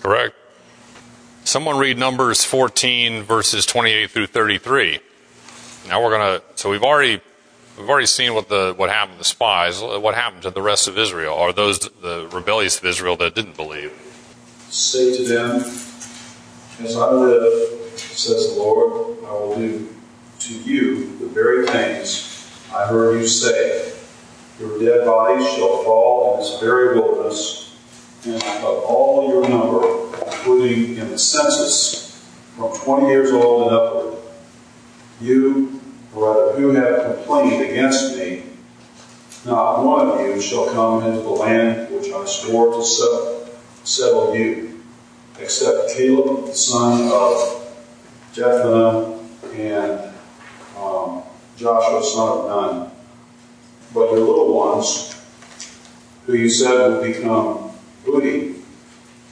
[0.03, 0.37] Correct.
[1.43, 5.01] Someone read Numbers 14 verses 28 through 33.
[5.88, 6.43] Now we're gonna.
[6.55, 7.21] So we've already
[7.79, 9.81] we've already seen what the what happened to the spies.
[9.81, 13.57] What happened to the rest of Israel, or those the rebellious of Israel that didn't
[13.57, 13.93] believe?
[14.69, 15.57] Say to them,
[16.81, 19.88] As I live, says the Lord, I will do
[20.41, 22.29] to you the very things
[22.75, 23.93] I heard you say.
[24.61, 27.77] Your dead bodies shall fall in this very wilderness,
[28.25, 32.09] and of all your number, including in the census,
[32.57, 34.19] from 20 years old and upward,
[35.21, 35.78] you,
[36.14, 38.42] or rather, who have complained against me,
[39.44, 43.49] not one of you shall come into the land which I swore to settle,
[43.85, 44.83] settle you,
[45.38, 47.73] except Caleb, the son of
[48.33, 49.18] Jephunneh,
[49.55, 50.14] and
[50.77, 51.23] um,
[51.57, 52.90] Joshua, son of Nun.
[53.94, 55.18] But your little ones,
[56.27, 57.71] who you said would become
[58.05, 58.57] booty,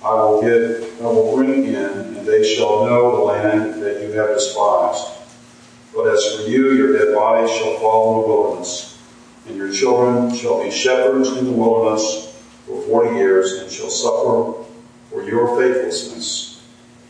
[0.04, 4.12] I will give, I will bring in, and they shall know the land that you
[4.12, 5.15] have despised.
[5.96, 8.98] But as for you, your dead bodies shall fall in the wilderness,
[9.48, 14.62] and your children shall be shepherds in the wilderness for forty years, and shall suffer
[15.10, 16.62] for your faithlessness.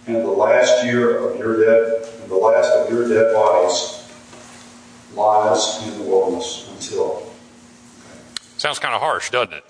[0.07, 4.09] And the last year of your dead, and the last of your dead bodies
[5.15, 7.29] lies in the wilderness until.
[8.57, 9.65] Sounds kind of harsh, doesn't it?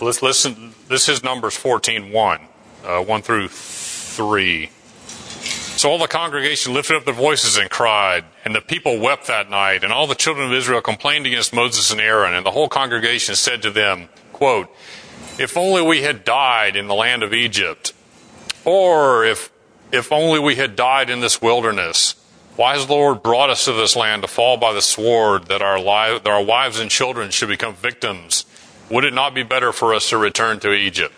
[0.00, 0.74] Let's listen.
[0.88, 2.40] This is Numbers 14 1,
[2.86, 4.70] uh, 1 through 3.
[5.80, 9.48] So all the congregation lifted up their voices and cried, and the people wept that
[9.48, 12.68] night, and all the children of Israel complained against Moses and Aaron, and the whole
[12.68, 14.68] congregation said to them, quote,
[15.38, 17.94] If only we had died in the land of Egypt,
[18.66, 19.50] or if,
[19.90, 22.14] if only we had died in this wilderness.
[22.56, 25.62] Why has the Lord brought us to this land to fall by the sword, that
[25.62, 28.44] our, li- that our wives and children should become victims?
[28.90, 31.14] Would it not be better for us to return to Egypt?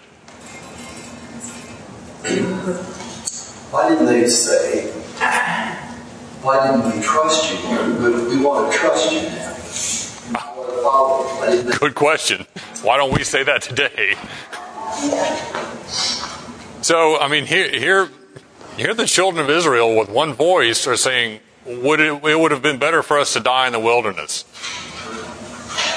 [3.72, 4.90] Why didn't they say,
[6.42, 7.70] why didn't we trust you?
[7.70, 9.56] We, we want to trust you now.
[10.38, 12.46] I want to follow Good question.
[12.82, 14.16] Why don't we say that today?
[16.82, 18.10] So, I mean, here, here,
[18.76, 22.60] here the children of Israel with one voice are saying, would it, it would have
[22.60, 24.44] been better for us to die in the wilderness.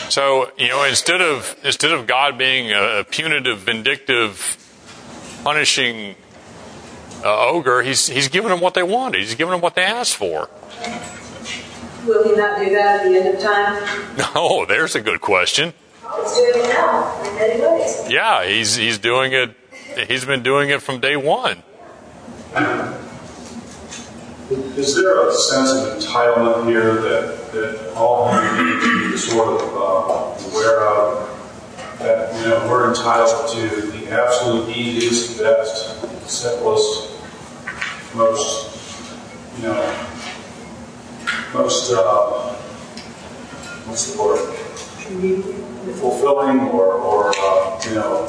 [0.08, 4.62] So, you know, instead of, instead of God being a punitive, vindictive,
[5.44, 6.16] punishing
[7.26, 9.22] uh, ogre, he's, he's giving them what they wanted.
[9.22, 10.50] He's giving them what they asked for.
[12.06, 13.84] Will he not do that at the end of time?
[14.38, 15.74] Oh, there's a good question.
[16.02, 18.06] He's doing it now in many ways.
[18.10, 19.56] Yeah, he's, he's doing it,
[20.08, 21.64] he's been doing it from day one.
[24.78, 29.70] Is there a sense of entitlement here that, that all human beings are sort of
[29.74, 31.32] uh, aware of?
[32.00, 37.15] That, you know, we're entitled to the absolute easiest, best, simplest,
[38.16, 39.12] most,
[39.58, 40.08] you know,
[41.54, 42.54] most, uh,
[43.86, 44.56] what's the word?
[46.00, 48.28] Fulfilling or, or uh, you know,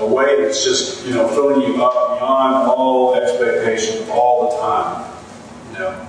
[0.00, 5.12] a way that's just, you know, filling you up beyond all expectation all the time.
[5.72, 6.08] You know?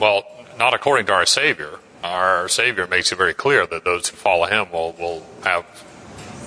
[0.00, 0.22] Well,
[0.58, 1.78] not according to our Savior.
[2.02, 5.64] Our Savior makes it very clear that those who follow Him will, will have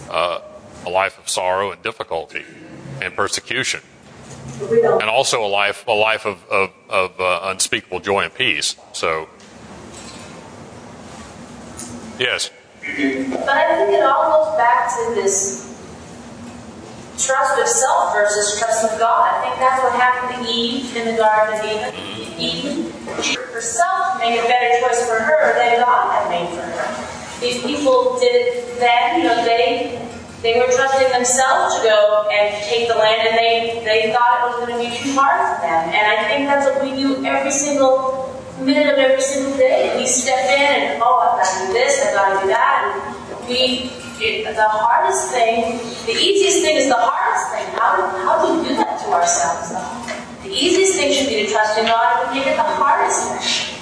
[0.09, 0.39] uh,
[0.85, 2.45] a life of sorrow and difficulty
[3.01, 3.81] and persecution.
[4.61, 8.75] And also a life a life of, of, of uh, unspeakable joy and peace.
[8.93, 9.29] So,
[12.19, 12.49] yes,
[12.81, 15.63] But I think it all goes back to this
[17.17, 19.33] trust of self versus trust of God.
[19.33, 21.93] I think that's what happened to Eve in the Garden of Eden.
[22.39, 22.93] Eve
[23.53, 27.39] herself made a better choice for her than God had made for her.
[27.41, 30.06] These people did it then, you know, they
[30.41, 34.43] they were trusting themselves to go and take the land and they, they thought it
[34.53, 35.89] was going to be too hard for them.
[35.89, 38.29] And I think that's what we do every single
[38.61, 39.97] minute of every single day.
[39.97, 42.77] We step in and, oh, I've got to do this, I've got to do that.
[43.33, 43.89] And we,
[44.21, 47.65] it, the hardest thing, the easiest thing is the hardest thing.
[47.73, 49.73] How do, how do we do that to ourselves?
[50.43, 53.76] The easiest thing should be to trust in God and make it the hardest thing.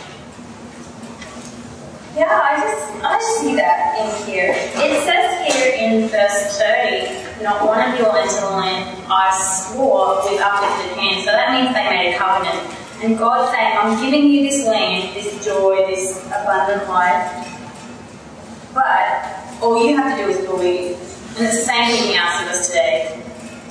[2.16, 4.56] Yeah, I just I see that in here.
[4.56, 9.36] It says here in verse 30, not one of you will enter the land I
[9.36, 11.26] swore with uplifted hand.
[11.26, 12.72] So that means they made a covenant.
[13.04, 17.52] And God saying, I'm giving you this land, this joy, this abundant life.
[18.74, 20.96] But all you have to do is believe.
[21.36, 23.24] And it's the same thing he asks of us today.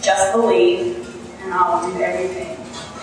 [0.03, 1.01] Just believe,
[1.41, 2.59] and I will do everything.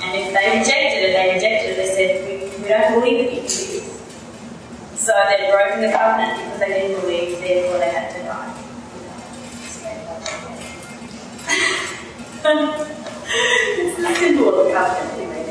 [0.05, 1.77] And if they rejected it, they rejected it.
[1.77, 3.90] They said, we, we don't believe that you.
[5.01, 8.53] So they'd broken the covenant because they didn't believe, therefore they had to die.
[12.45, 15.41] it's the symbol of the covenant anyway.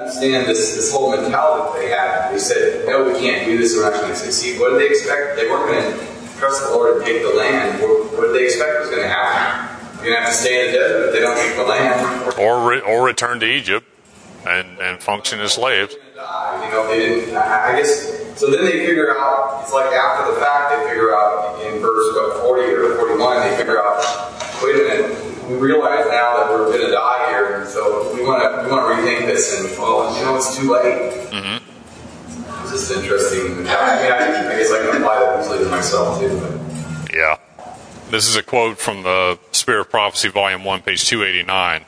[0.00, 2.32] understand this, this whole mentality they had.
[2.32, 4.58] They said, no, we can't do this, we're not going to succeed.
[4.58, 5.36] What did they expect?
[5.36, 7.82] They weren't going to trust the Lord and take the land.
[7.82, 9.68] What, what did they expect was going to happen?
[9.96, 12.38] You're going to have to stay in the desert if they don't take the land.
[12.38, 13.86] or re- or return to Egypt
[14.46, 15.94] and, and function as slaves.
[16.14, 20.40] You know, they didn't, I guess, so then they figure out, it's like after the
[20.40, 23.98] fact, they figure out in verse, what, 40 or 41, they figure out,
[24.62, 28.22] wait a minute, we realize now that we're going to die here, and so we
[28.22, 31.12] want to we want to rethink this, and well, you know, it's too late.
[31.30, 32.62] Mm-hmm.
[32.62, 33.52] It's just interesting.
[33.52, 36.38] I mean, I, I guess I can apply that easily to myself too.
[36.40, 37.14] But.
[37.14, 37.38] Yeah.
[38.10, 41.84] This is a quote from the Spirit of Prophecy, Volume 1, page 289.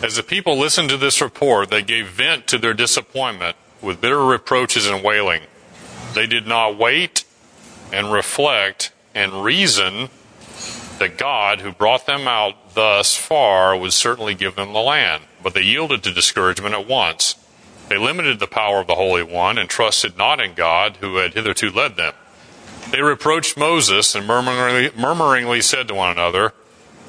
[0.00, 4.24] As the people listened to this report, they gave vent to their disappointment with bitter
[4.24, 5.42] reproaches and wailing.
[6.14, 7.24] They did not wait
[7.92, 10.08] and reflect and reason
[11.00, 15.24] that God, who brought them out thus far, would certainly give them the land.
[15.42, 17.34] But they yielded to discouragement at once.
[17.88, 21.34] They limited the power of the Holy One and trusted not in God, who had
[21.34, 22.14] hitherto led them.
[22.90, 26.52] They reproached Moses and murmuringly, murmuringly said to one another,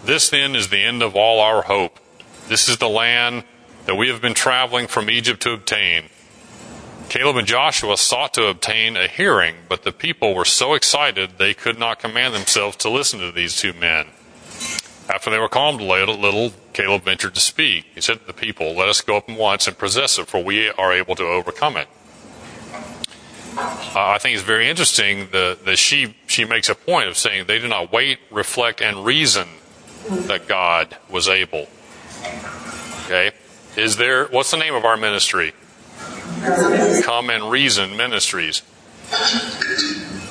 [0.04, 2.00] This then is the end of all our hope.
[2.50, 3.44] This is the land
[3.86, 6.06] that we have been traveling from Egypt to obtain.
[7.08, 11.54] Caleb and Joshua sought to obtain a hearing, but the people were so excited they
[11.54, 14.08] could not command themselves to listen to these two men.
[15.08, 17.86] After they were calmed a little, Caleb ventured to speak.
[17.94, 20.44] He said to the people, Let us go up at once and possess it, for
[20.44, 21.88] we are able to overcome it.
[23.56, 27.46] Uh, I think it's very interesting that, that she, she makes a point of saying
[27.46, 29.48] they did not wait, reflect, and reason
[30.08, 31.68] that God was able.
[33.06, 33.32] Okay?
[33.76, 35.54] Is there, what's the name of our ministry?
[37.04, 38.62] Come and Reason Ministries.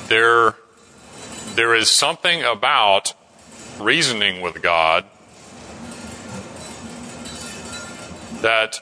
[0.07, 0.55] There,
[1.55, 3.13] there is something about
[3.79, 5.05] reasoning with God
[8.41, 8.81] that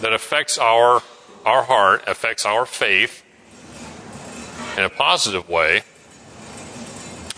[0.00, 1.02] that affects our
[1.46, 3.22] our heart, affects our faith
[4.76, 5.82] in a positive way.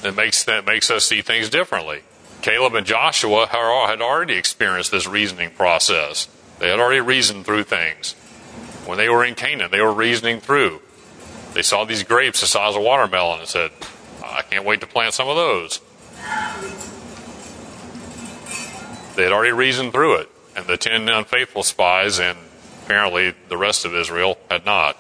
[0.02, 2.02] That makes that makes us see things differently.
[2.46, 6.28] Caleb and Joshua had already experienced this reasoning process.
[6.60, 8.12] They had already reasoned through things.
[8.86, 10.80] When they were in Canaan, they were reasoning through.
[11.54, 13.72] They saw these grapes the size of watermelon and said,
[14.24, 15.80] I can't wait to plant some of those.
[19.16, 22.38] They had already reasoned through it, and the ten unfaithful spies and
[22.84, 24.96] apparently the rest of Israel had not.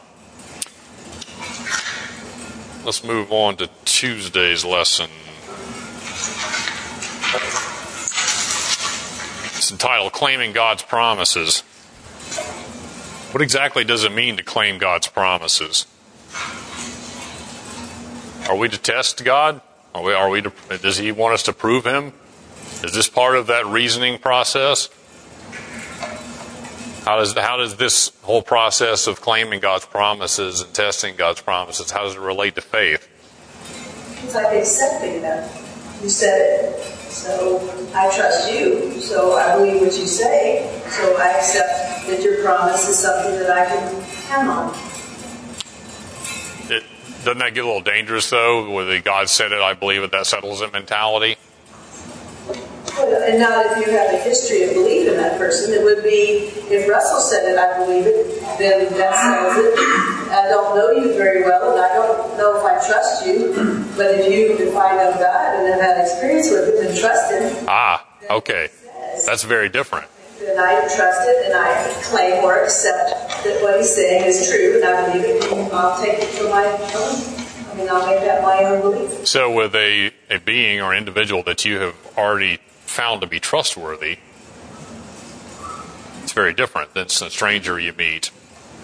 [2.84, 5.10] Let's move on to Tuesday's lesson.
[9.56, 11.62] It's entitled Claiming God's Promises.
[13.32, 15.86] What exactly does it mean to claim God's promises?
[18.48, 19.60] Are we to test God?
[19.94, 22.12] Are we, are we to, does He want us to prove Him?
[22.84, 24.88] Is this part of that reasoning process?
[27.04, 31.90] How does, how does this whole process of claiming God's promises and testing God's promises,
[31.90, 33.08] how does it relate to faith?
[34.24, 35.48] It's like accepting them.
[36.02, 42.06] You said so I trust you, so I believe what you say, so I accept
[42.08, 44.68] that your promise is something that I can count on.
[46.70, 46.84] It,
[47.24, 50.12] doesn't that get a little dangerous, though, with the God said it, I believe it,
[50.12, 51.36] that settles it mentality?
[52.98, 55.72] and not if you have a history of belief in that person.
[55.74, 59.78] It would be if Russell said it, I believe it, then that settles it.
[60.32, 63.85] I don't know you very well, and I don't know if I trust you.
[63.96, 67.32] But if you, if I know God and have had experience with Him and trust
[67.32, 68.68] Him, ah, okay,
[69.24, 70.06] that's very different.
[70.38, 73.10] Then I trust it, and I claim or accept
[73.44, 75.50] that what He's saying is true, and I believe it.
[75.50, 77.70] And I'll take it for my own.
[77.70, 79.26] I mean, I'll make that my own belief.
[79.26, 84.18] So, with a, a being or individual that you have already found to be trustworthy,
[86.22, 88.30] it's very different than a stranger you meet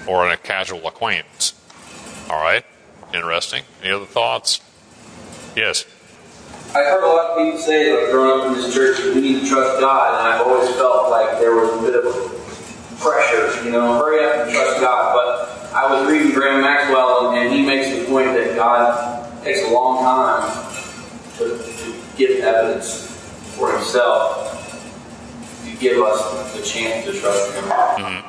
[0.07, 1.53] or a casual acquaintance.
[2.31, 2.65] All right?
[3.13, 3.65] Interesting.
[3.83, 4.61] Any other thoughts?
[5.55, 5.85] Yes.
[6.69, 9.41] I've heard a lot of people say, like, growing up in this church, we need
[9.43, 12.05] to trust God, and I've always felt like there was a bit of
[12.99, 15.13] pressure, you know, hurry up and trust God.
[15.15, 19.71] But I was reading Graham Maxwell, and he makes the point that God takes a
[19.71, 20.49] long time
[21.39, 23.11] to, to give evidence
[23.57, 24.49] for himself
[25.65, 27.65] to give us the chance to trust him.
[27.65, 28.29] Mm-hmm.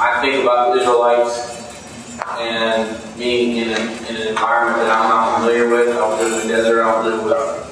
[0.00, 1.63] I think about the Israelites
[2.38, 5.96] and being in, a, in an environment that I'm not familiar with.
[5.96, 7.64] I live in the desert, I live with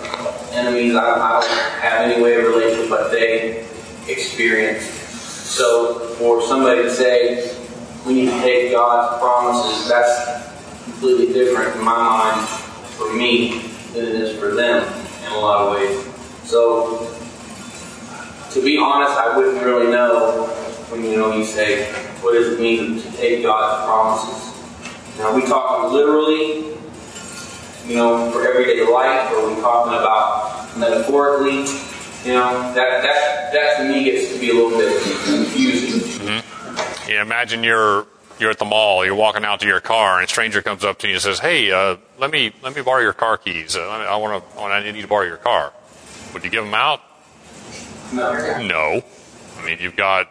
[0.53, 3.67] enemies I, I don't have any way of relating, but they
[4.09, 4.85] experience.
[4.85, 7.57] So for somebody to say,
[8.07, 10.53] we need to take God's promises, that's
[10.85, 13.63] completely different in my mind for me
[13.93, 14.83] than it is for them
[15.27, 16.05] in a lot of ways.
[16.45, 17.09] So,
[18.51, 20.49] to be honest, I wouldn't really know
[20.93, 21.91] when you know you say,
[22.21, 25.19] what does it mean to take God's promises?
[25.19, 26.77] Now, we talk literally,
[27.87, 31.65] you know, for everyday life, or are we talking about metaphorically?
[32.25, 36.27] You know, that that that to me gets to be a little bit confusing.
[36.27, 37.11] Mm-hmm.
[37.11, 38.07] Yeah, imagine you're
[38.39, 40.99] you're at the mall, you're walking out to your car, and a stranger comes up
[40.99, 43.77] to you and says, "Hey, uh, let me let me borrow your car keys.
[43.77, 44.61] Uh, I want to.
[44.61, 45.73] I need to borrow your car."
[46.33, 47.01] Would you give them out?
[48.13, 48.33] No.
[48.63, 49.03] No.
[49.59, 50.29] I mean, you've got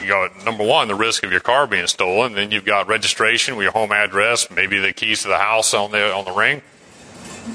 [0.00, 2.34] you got number one the risk of your car being stolen.
[2.34, 6.12] Then you've got registration your home address, maybe the keys to the house on the
[6.12, 6.62] on the ring.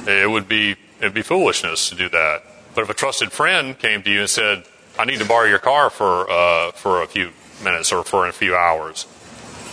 [0.08, 2.44] It would be it'd be foolishness to do that.
[2.76, 4.66] But if a trusted friend came to you and said,
[4.98, 7.32] "I need to borrow your car for uh, for a few
[7.64, 9.06] minutes or for a few hours,"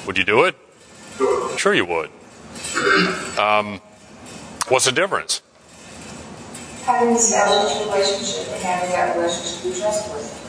[0.07, 0.55] Would you do it?
[1.59, 2.11] Sure, you would.
[3.39, 3.81] Um,
[4.69, 5.43] what's the difference?
[6.85, 10.46] Having established a relationship and having that relationship be trustworthy.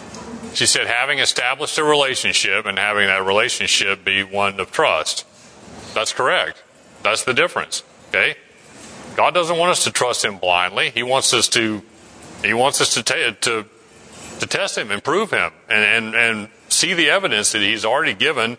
[0.58, 5.24] She said, having established a relationship and having that relationship be one of trust.
[5.94, 6.64] That's correct.
[7.04, 7.84] That's the difference.
[8.10, 8.34] Okay?
[9.16, 10.90] God doesn't want us to trust Him blindly.
[10.90, 11.84] He wants us to,
[12.44, 13.66] He wants us to, ta- to,
[14.40, 18.16] to test Him and prove Him and, and, and see the evidence that He's already
[18.16, 18.58] given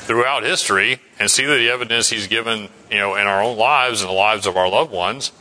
[0.00, 4.10] throughout history and see the evidence he's given, you know, in our own lives and
[4.10, 5.32] the lives of our loved ones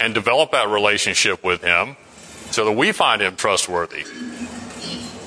[0.00, 1.96] and develop that relationship with him
[2.50, 4.04] so that we find him trustworthy.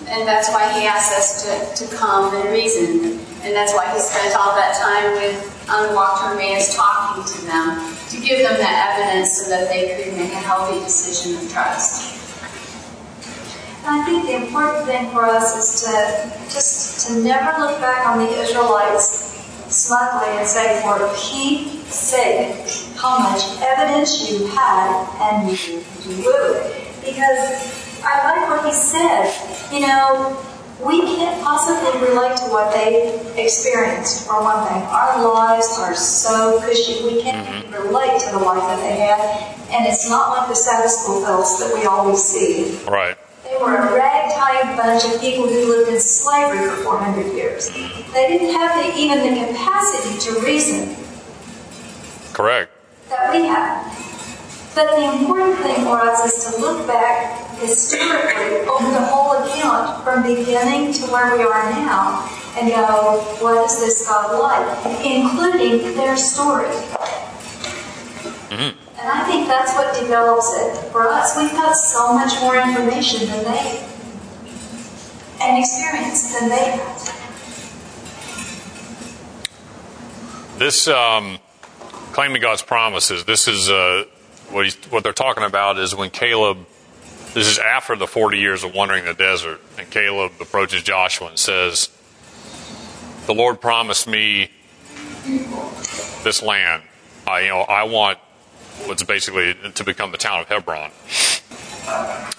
[0.10, 3.20] And that's why he asked us to, to come and reason.
[3.41, 5.38] And that's why he spent all that time with
[5.70, 10.32] unwalked remains talking to them, to give them that evidence so that they could make
[10.34, 12.18] a healthy decision of trust.
[13.86, 15.93] I think the important thing for us is to
[16.45, 19.30] just to never look back on the Israelites
[19.70, 26.88] smugly and say, for Pete's sake, how much evidence you had and you blew it.
[27.05, 29.32] Because I like what he said.
[29.72, 30.38] You know,
[30.86, 34.82] we can't possibly relate to what they experienced, for one thing.
[34.84, 39.20] Our lives are so cushy, we can't even relate to the life that they had.
[39.72, 42.80] And it's not like the Sabbath school fellows that we always see.
[42.88, 43.18] Right.
[43.43, 47.70] They were a ragtag bunch of people who lived in slavery for 400 years.
[47.70, 50.95] They didn't have the, even the capacity to reason
[52.34, 52.72] Correct.
[53.10, 54.09] that we have.
[54.80, 60.06] But the important thing for us is to look back historically over the whole account
[60.06, 62.26] from beginning to where we are now
[62.58, 65.06] and go, what is this God like?
[65.06, 66.74] Including their story.
[68.52, 68.74] And
[69.04, 71.36] I think that's what develops it for us.
[71.36, 73.86] We've got so much more information than they
[75.42, 77.04] and experience than they have.
[80.58, 81.40] This um,
[82.14, 83.26] claiming God's promises.
[83.26, 84.06] This is uh,
[84.52, 86.66] what what they're talking about is when Caleb.
[87.34, 91.38] This is after the forty years of wandering the desert, and Caleb approaches Joshua and
[91.38, 91.89] says,
[93.28, 94.50] "The Lord promised me
[96.24, 96.82] this land.
[97.28, 98.18] I, you know, I want
[98.86, 100.91] what's basically to become the town of Hebron."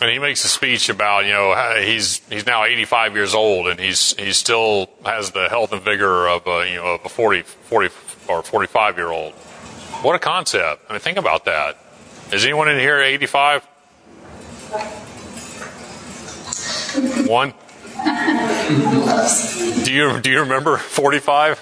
[0.01, 3.79] And he makes a speech about you know he's he's now 85 years old and
[3.79, 7.43] he's he still has the health and vigor of a you know of a 40
[7.43, 7.95] 40
[8.29, 9.35] or 45 year old.
[10.03, 10.85] What a concept!
[10.89, 11.79] I mean, think about that.
[12.33, 13.65] Is anyone in here 85?
[17.27, 17.55] One.
[19.85, 21.59] Do you do you remember 45?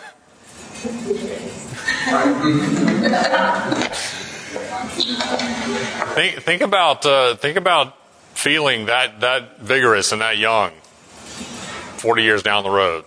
[6.15, 7.97] think think about uh, think about
[8.35, 10.73] feeling that that vigorous and that young
[11.97, 13.05] 40 years down the road.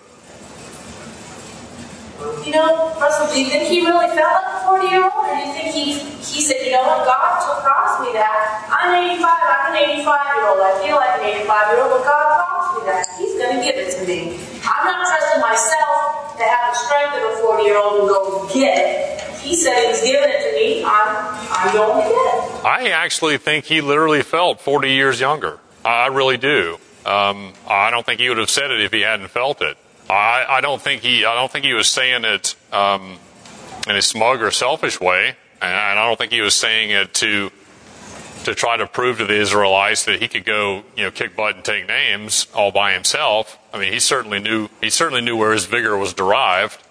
[2.46, 5.26] You know, Russell, do you think he really felt like a 40 year old?
[5.26, 8.70] Or do you think he, he said, you know what, God told promised me that.
[8.70, 10.62] I'm 85, I'm an 85 year old.
[10.62, 13.04] I feel like an 85 year old, but God promised me that.
[13.18, 14.38] He's going to give it to me.
[14.62, 18.50] I'm not trusting myself to have the strength of a 40 year old and go
[18.54, 19.22] get it.
[19.42, 20.84] He said he was giving it to me.
[20.86, 21.10] I'm,
[21.50, 22.66] I'm going to get it.
[22.66, 25.60] I actually think he literally felt 40 years younger.
[25.84, 26.78] I really do.
[27.06, 29.78] Um, I don't think he would have said it if he hadn't felt it.
[30.12, 31.24] I, I don't think he.
[31.26, 33.18] I don't think he was saying it um,
[33.88, 37.50] in a smug or selfish way, and I don't think he was saying it to
[38.44, 41.56] to try to prove to the Israelites that he could go, you know, kick butt
[41.56, 43.58] and take names all by himself.
[43.74, 44.68] I mean, he certainly knew.
[44.82, 46.82] He certainly knew where his vigor was derived,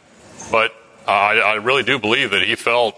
[0.51, 0.73] but
[1.07, 2.97] uh, I, I really do believe that he felt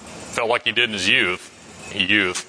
[0.00, 1.46] felt like he did in his youth.
[1.94, 2.46] Youth.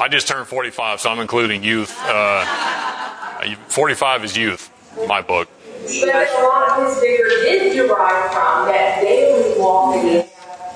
[0.00, 1.96] I just turned 45, so I'm including youth.
[2.00, 4.70] Uh, 45 is youth,
[5.00, 5.48] in my book.
[5.82, 10.24] But a lot of his vigor did derive from that daily walking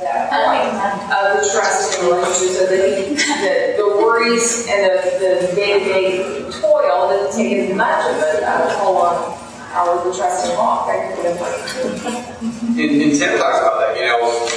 [0.03, 0.77] that point
[1.15, 6.51] of the trust and relationship so that he, the, the worries and the, the day-to-day
[6.61, 9.39] toil didn't take as much of it out of hold on
[9.73, 10.87] how was the trust and walk.
[10.87, 14.49] That could have been And, and Tim talks about that, you know,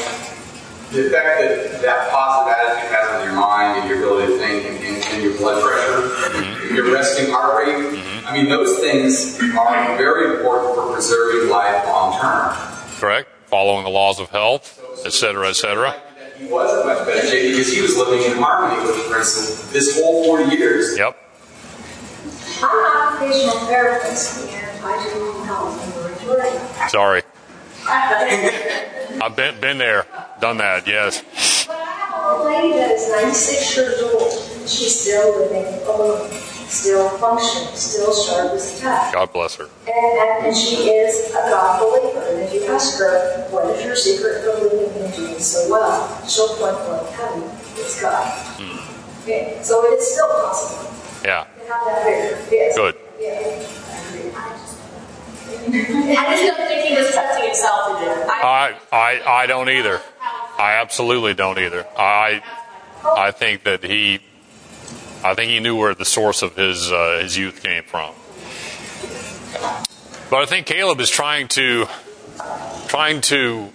[0.91, 4.65] the fact that that positive attitude has on your mind and your ability to think
[4.65, 6.75] and, and, and your blood pressure, mm-hmm.
[6.75, 8.27] your resting heart rate, mm-hmm.
[8.27, 12.53] I mean, those things are very important for preserving life long term.
[12.99, 13.29] Correct.
[13.45, 15.95] Following the laws of health, et cetera, et cetera.
[16.37, 19.71] He was in much better shape because he was living in harmony with the principle
[19.71, 20.97] this whole 40 years.
[20.97, 21.17] Yep.
[22.61, 26.89] I'm an occupational therapist and I do health and majority.
[26.89, 27.23] Sorry.
[29.21, 30.05] I've been, been there,
[30.39, 31.65] done that, yes.
[31.65, 34.31] But I have a lady that is 96 years old.
[34.69, 36.29] She's still living alone,
[36.69, 39.13] still functioning, still sharp as a tack.
[39.13, 39.65] God bless her.
[39.87, 42.21] And, and, and she is a God believer.
[42.29, 46.05] And if you ask her, what is your secret for living and doing so well,
[46.27, 48.29] she'll point blank tell you, it's God.
[48.59, 49.23] Hmm.
[49.23, 50.93] Okay, so it is still possible
[51.25, 51.43] Yeah.
[51.43, 52.55] to have that vigor.
[52.55, 52.75] Yes.
[52.77, 52.95] Good.
[53.19, 53.88] Yeah.
[55.73, 58.27] I just don't think he was trusting himself to do it.
[58.29, 60.01] I, I, I, don't either.
[60.57, 61.85] I absolutely don't either.
[61.97, 62.41] I,
[63.03, 64.19] I think that he,
[65.23, 68.13] I think he knew where the source of his uh, his youth came from.
[70.29, 71.87] But I think Caleb is trying to,
[72.87, 73.69] trying to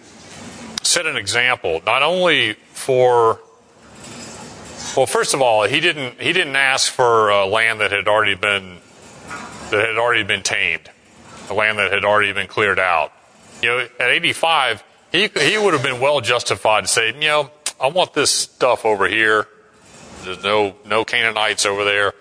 [0.82, 3.40] set an example, not only for.
[4.96, 8.36] Well, first of all, he didn't he didn't ask for uh, land that had already
[8.36, 8.78] been
[9.70, 10.88] that had already been tamed,
[11.50, 13.12] a land that had already been cleared out.
[13.62, 17.50] You know, at 85, he he would have been well justified to say, you know,
[17.80, 19.46] I want this stuff over here.
[20.22, 22.14] There's no no Canaanites over there.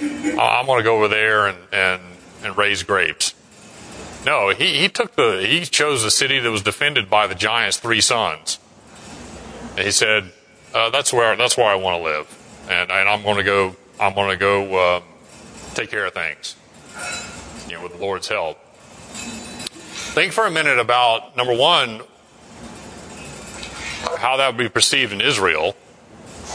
[0.00, 2.02] I'm going to go over there and, and,
[2.44, 3.34] and raise grapes.
[4.24, 7.78] No, he, he took the he chose a city that was defended by the giant's
[7.78, 8.58] three sons.
[9.76, 10.32] And he said,
[10.74, 13.76] uh, "That's where that's where I want to live, and, and I'm going to go.
[14.00, 15.02] I'm going to go um,
[15.74, 16.56] take care of things,
[17.68, 18.58] you know, with the Lord's help."
[20.14, 22.00] Think for a minute about number one,
[24.18, 25.76] how that would be perceived in Israel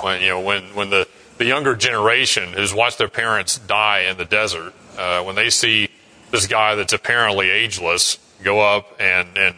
[0.02, 4.18] when you know when when the the younger generation who's watched their parents die in
[4.18, 5.90] the desert uh, when they see
[6.32, 9.56] this guy that's apparently ageless go up and and,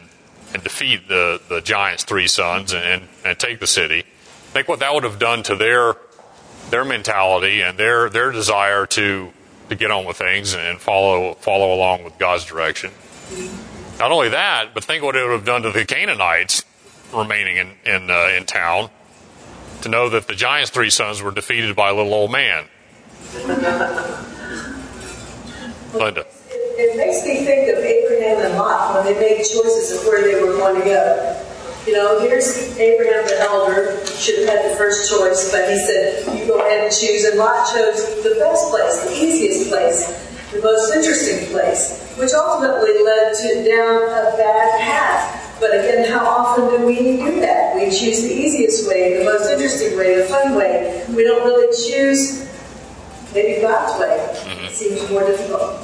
[0.52, 4.04] and defeat the the giant's three sons and, and take the city
[4.52, 5.94] think what that would have done to their
[6.70, 9.32] their mentality and their their desire to
[9.68, 12.90] to get on with things and follow follow along with God's direction
[13.98, 16.64] not only that but think what it would have done to the Canaanites
[17.12, 18.90] remaining in in, uh, in town
[19.82, 22.66] to know that the giant's three sons were defeated by a little old man.
[25.94, 26.26] Linda.
[26.78, 30.42] It makes me think of Abraham and Lot when they made choices of where they
[30.42, 31.42] were going to go.
[31.86, 36.26] You know, here's Abraham the elder, should have had the first choice, but he said,
[36.36, 37.24] you go ahead and choose.
[37.24, 43.02] And Lot chose the best place, the easiest place, the most interesting place, which ultimately
[43.04, 45.58] led to down a bad path.
[45.60, 47.74] But again, how often do we do that?
[47.74, 51.04] We choose the easiest way, the most interesting way, the fun way.
[51.08, 52.48] We don't really choose
[53.32, 54.16] maybe God's way.
[54.16, 54.68] It mm-hmm.
[54.68, 55.82] seems more difficult.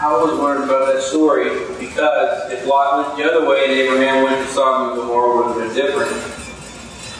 [0.00, 1.50] I always wondered about that story
[1.80, 5.60] because if Lot went the other way and Abraham went to Sodom and Gomorrah, would
[5.60, 6.12] have been different.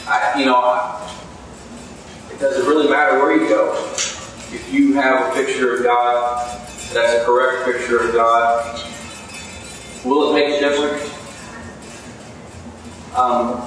[0.06, 0.96] I, you know,
[2.32, 3.74] it doesn't really matter where you go.
[4.50, 6.58] If you have a picture of God,
[6.92, 8.82] that's a correct picture of God,
[10.04, 11.02] will it make a difference?
[13.14, 13.60] Um,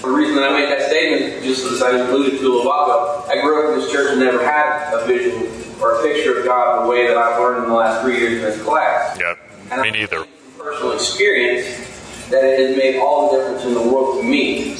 [0.00, 3.24] the reason that I made that statement, just as I alluded to a while ago,
[3.28, 5.46] I grew up in this church and never had a visual
[5.82, 8.34] or a picture of God the way that I've learned in the last three years
[8.34, 9.18] in this class.
[9.20, 9.34] Yeah,
[9.70, 10.26] and me neither.
[10.56, 11.95] Personal experience
[12.30, 14.74] that it has made all the difference in the world to me.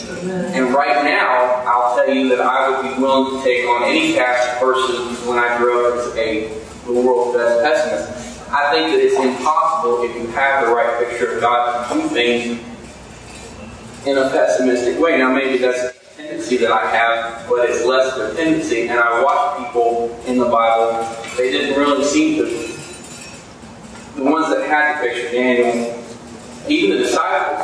[0.55, 4.15] And right now, I'll tell you that I would be willing to take on any
[4.15, 6.49] task versus when I grew up as a
[6.87, 8.51] the world's best pessimist.
[8.53, 12.09] I think that it's impossible if you have the right picture of God to do
[12.09, 12.61] things
[14.07, 15.19] in a pessimistic way.
[15.19, 18.87] Now, maybe that's a tendency that I have, but it's less of a tendency.
[18.89, 22.45] And I watch people in the Bible, they didn't really seem to.
[24.15, 26.06] The ones that had the picture, Daniel,
[26.69, 27.63] even the disciples,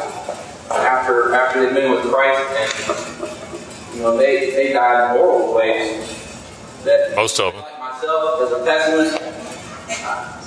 [0.70, 6.18] after after they've been with Christ, and you know they they died in horrible ways.
[6.84, 7.62] That most of them.
[7.62, 9.22] Like myself, as a pessimist,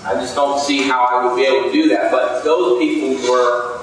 [0.05, 2.11] I just don't see how I would be able to do that.
[2.11, 3.79] But those people were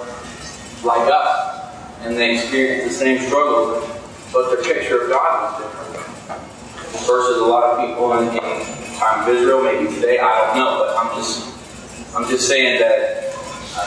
[0.85, 3.89] like us, and they experienced the same struggles,
[4.33, 5.83] but their picture of God was different.
[7.07, 10.87] Versus a lot of people in, in time of Israel, maybe today, I don't know,
[10.87, 11.53] but I'm just
[12.15, 13.32] I'm just saying that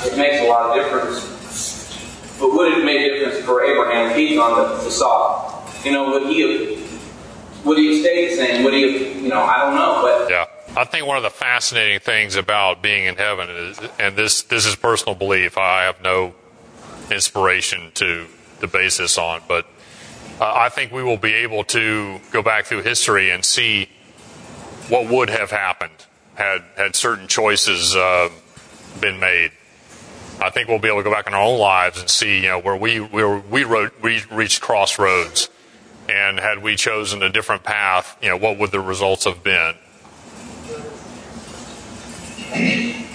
[0.05, 2.37] it makes a lot of difference.
[2.39, 5.69] But would it make a difference for Abraham if he's on the, Sodom?
[5.83, 8.63] You know, would he have would he have stayed the same?
[8.63, 10.45] Would he have, you know, I don't know, but yeah.
[10.77, 14.65] I think one of the fascinating things about being in heaven is, and this this
[14.65, 15.57] is personal belief.
[15.57, 16.35] I have no
[17.09, 18.27] inspiration to
[18.59, 19.65] to base this on, but
[20.39, 23.89] uh, I think we will be able to go back through history and see
[24.89, 26.05] what would have happened
[26.35, 28.29] had had certain choices uh,
[28.99, 29.51] been made.
[30.41, 32.49] I think we'll be able to go back in our own lives and see, you
[32.49, 35.49] know, where we where we, wrote, we reached crossroads,
[36.09, 39.75] and had we chosen a different path, you know, what would the results have been?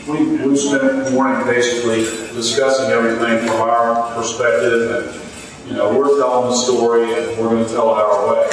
[0.09, 2.01] We, we spent the morning basically
[2.35, 7.65] discussing everything from our perspective, and you know, we're telling the story, and we're going
[7.65, 8.49] to tell it our way,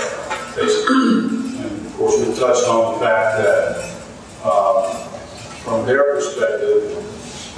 [0.56, 1.64] basically.
[1.64, 3.98] And of course, we touched on the fact that
[4.44, 4.94] uh,
[5.64, 7.17] from their perspective,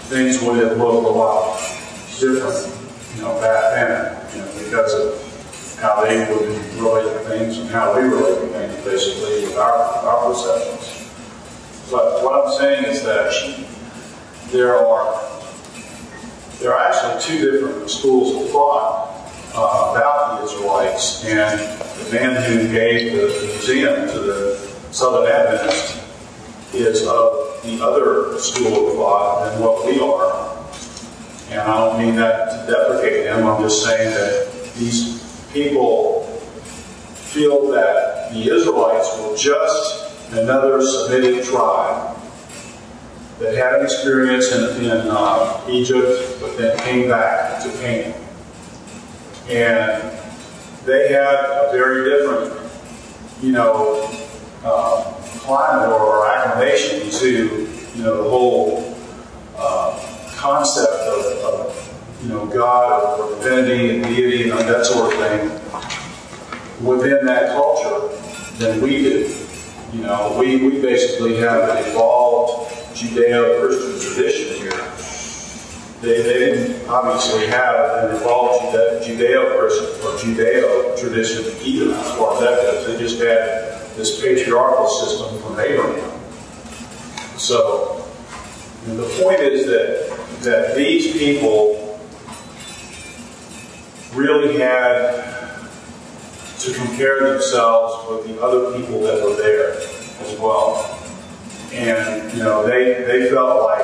[0.09, 1.59] things would have looked a lot
[2.19, 2.65] different,
[3.15, 6.49] you know, back then, you know, because of how they would
[6.81, 11.11] relate to things and how we relate to things, basically, with our, our perceptions.
[11.91, 13.31] But what I'm saying is that
[14.51, 15.29] there are
[16.59, 19.15] there are actually two different schools of thought
[19.55, 21.59] uh, about the Israelites, and
[22.03, 24.55] the man who gave the museum to the
[24.91, 26.03] Southern Adventists
[26.73, 30.49] is of the other school of thought than what we are.
[31.49, 33.45] And I don't mean that to deprecate him.
[33.45, 35.19] I'm just saying that these
[35.51, 36.23] people
[37.15, 42.17] feel that the Israelites were just another Semitic tribe
[43.39, 48.13] that had an experience in, in uh, Egypt, but then came back to Canaan.
[49.47, 50.17] And
[50.85, 52.53] they had a very different,
[53.41, 54.07] you know,
[54.63, 55.18] uh,
[55.49, 58.95] climate or acclimation to you know the whole
[59.57, 59.99] uh,
[60.35, 66.85] concept of, of you know God or divinity and deity and that sort of thing
[66.85, 68.15] within that culture
[68.59, 69.35] than we do.
[69.91, 74.85] You know, we, we basically have an evolved Judeo-Christian tradition here.
[76.01, 82.39] They, they didn't obviously have an evolved Judeo-Christian or Judeo tradition either, as far as
[82.41, 82.85] that goes.
[82.85, 86.19] They just had this patriarchal system from Abraham.
[87.37, 88.05] So,
[88.85, 91.99] the point is that that these people
[94.13, 95.25] really had
[96.59, 100.97] to compare themselves with the other people that were there as well.
[101.71, 103.83] And, you know, they, they felt like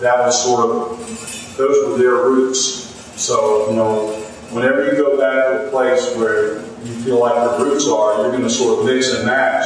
[0.00, 2.84] that was sort of, those were their roots.
[3.20, 4.12] So, you know,
[4.50, 8.30] whenever you go back to a place where you feel like the roots are, you're
[8.30, 9.64] going to sort of mix and match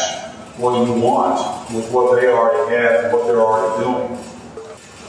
[0.57, 1.39] what you want
[1.75, 4.17] with what they already have and what they're already doing.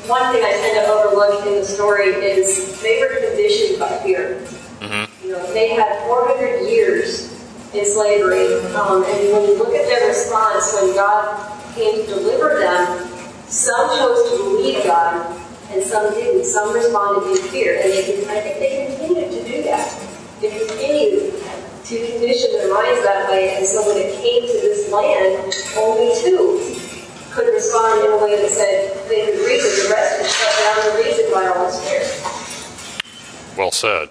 [0.07, 4.41] One thing I tend to overlook in the story is they were conditioned by fear.
[4.79, 5.25] Mm-hmm.
[5.25, 7.31] You know, they had 400 years
[7.73, 11.37] in slavery, um, and when you look at their response when God
[11.75, 13.07] came to deliver them,
[13.47, 15.37] some chose to believe God
[15.71, 16.45] and some didn't.
[16.45, 19.87] Some responded in fear, and they, I think they continued to do that.
[20.41, 21.40] They continued
[21.91, 26.15] to condition their minds that way, and so when it came to this land, only
[26.21, 26.79] two
[27.31, 29.89] could respond in a way that said they could reason.
[29.89, 33.57] The rest could shut down and reason by all spirit.
[33.57, 34.07] Well said.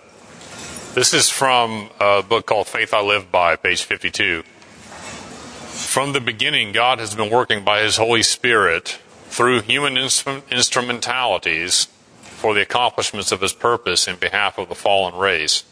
[0.95, 4.43] This is from a book called Faith I Live By, page 52.
[4.43, 8.99] From the beginning, God has been working by His Holy Spirit
[9.31, 11.87] through human instrumentalities
[12.21, 15.65] for the accomplishments of His purpose in behalf of the fallen race.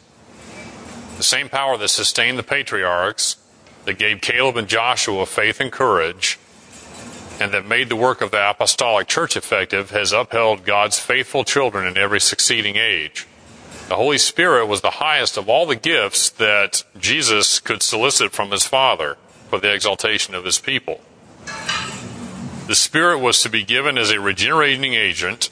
[1.18, 3.36] The same power that sustained the patriarchs,
[3.86, 6.38] that gave Caleb and Joshua faith and courage,
[7.40, 11.88] and that made the work of the apostolic church effective has upheld God's faithful children
[11.88, 13.26] in every succeeding age.
[13.88, 18.52] The Holy Spirit was the highest of all the gifts that Jesus could solicit from
[18.52, 19.16] his Father
[19.48, 21.00] for the exaltation of his people.
[22.68, 25.50] The Spirit was to be given as a regenerating agent,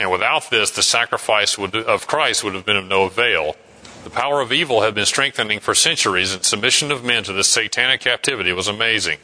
[0.00, 3.56] and without this, the sacrifice would, of Christ would have been of no avail.
[4.04, 7.48] The power of evil had been strengthening for centuries, and submission of men to this
[7.48, 9.18] satanic captivity was amazing.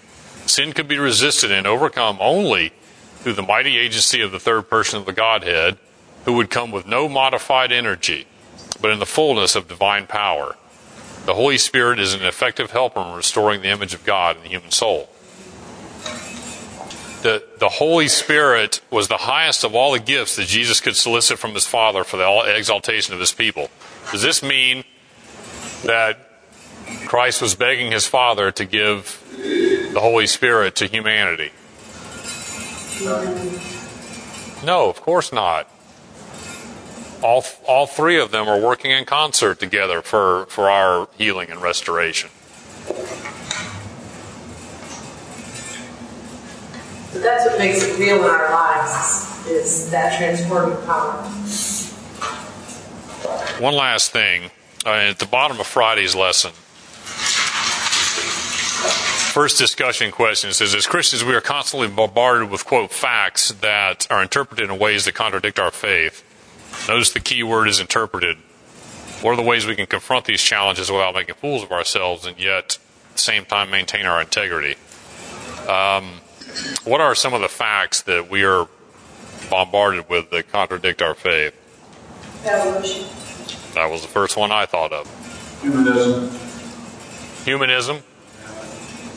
[0.46, 2.72] Sin could be resisted and overcome only
[3.16, 5.76] through the mighty agency of the third person of the Godhead,
[6.24, 8.26] who would come with no modified energy,
[8.80, 10.56] but in the fullness of divine power.
[11.26, 14.48] The Holy Spirit is an effective helper in restoring the image of God in the
[14.48, 15.10] human soul
[17.22, 21.38] the, the Holy Spirit was the highest of all the gifts that Jesus could solicit
[21.38, 23.70] from his Father for the exaltation of his people.
[24.10, 24.84] Does this mean
[25.84, 26.18] that
[27.06, 31.52] Christ was begging his Father to give the Holy Spirit to humanity?
[34.64, 35.68] No, of course not.
[37.22, 41.60] All, all three of them are working in concert together for, for our healing and
[41.60, 42.30] restoration.
[47.12, 51.22] But that's what makes it real in our lives is that transforming power.
[53.60, 54.50] One last thing.
[54.86, 56.52] Uh, at the bottom of Friday's lesson,
[59.32, 64.22] first discussion question says As Christians, we are constantly bombarded with, quote, facts that are
[64.22, 66.24] interpreted in ways that contradict our faith.
[66.88, 68.38] Notice the key word is interpreted.
[69.20, 72.38] What are the ways we can confront these challenges without making fools of ourselves and
[72.38, 72.78] yet
[73.10, 74.76] at the same time maintain our integrity?
[75.68, 76.19] Um,
[76.84, 78.68] what are some of the facts that we are
[79.50, 81.54] bombarded with that contradict our faith?
[82.44, 83.06] Evolution.
[83.74, 85.60] That was the first one I thought of.
[85.62, 86.30] Humanism.
[87.44, 88.02] Humanism.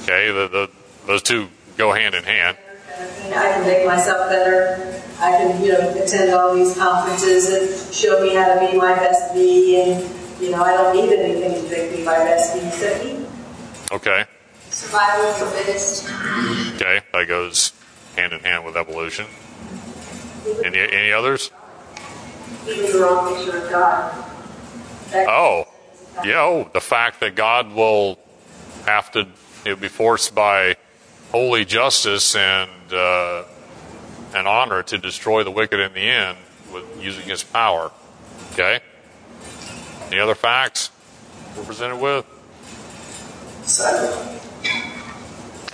[0.03, 0.69] Okay, the, the,
[1.07, 2.57] those two go hand in hand.
[2.89, 5.01] I I can make myself better.
[5.19, 8.93] I can, you know, attend all these conferences and show me how to be my
[8.95, 12.67] best me, and you know, I don't need anything to make me my best me
[12.67, 13.25] except eat.
[13.91, 14.25] Okay.
[14.73, 16.09] Survival of the fittest.
[16.75, 17.73] Okay, that goes
[18.15, 19.27] hand in hand with evolution.
[20.65, 21.51] Any any others?
[22.67, 24.25] Even the wrong picture of God.
[25.11, 25.67] That Oh,
[26.25, 26.41] yeah.
[26.41, 28.17] Oh, the fact that God will
[28.87, 29.27] have to
[29.63, 30.75] he'll be forced by
[31.31, 33.43] holy justice and uh,
[34.33, 36.39] and honor to destroy the wicked in the end
[36.73, 37.91] with using His power.
[38.53, 38.79] Okay.
[40.07, 40.89] Any other facts
[41.55, 42.25] we're presented with?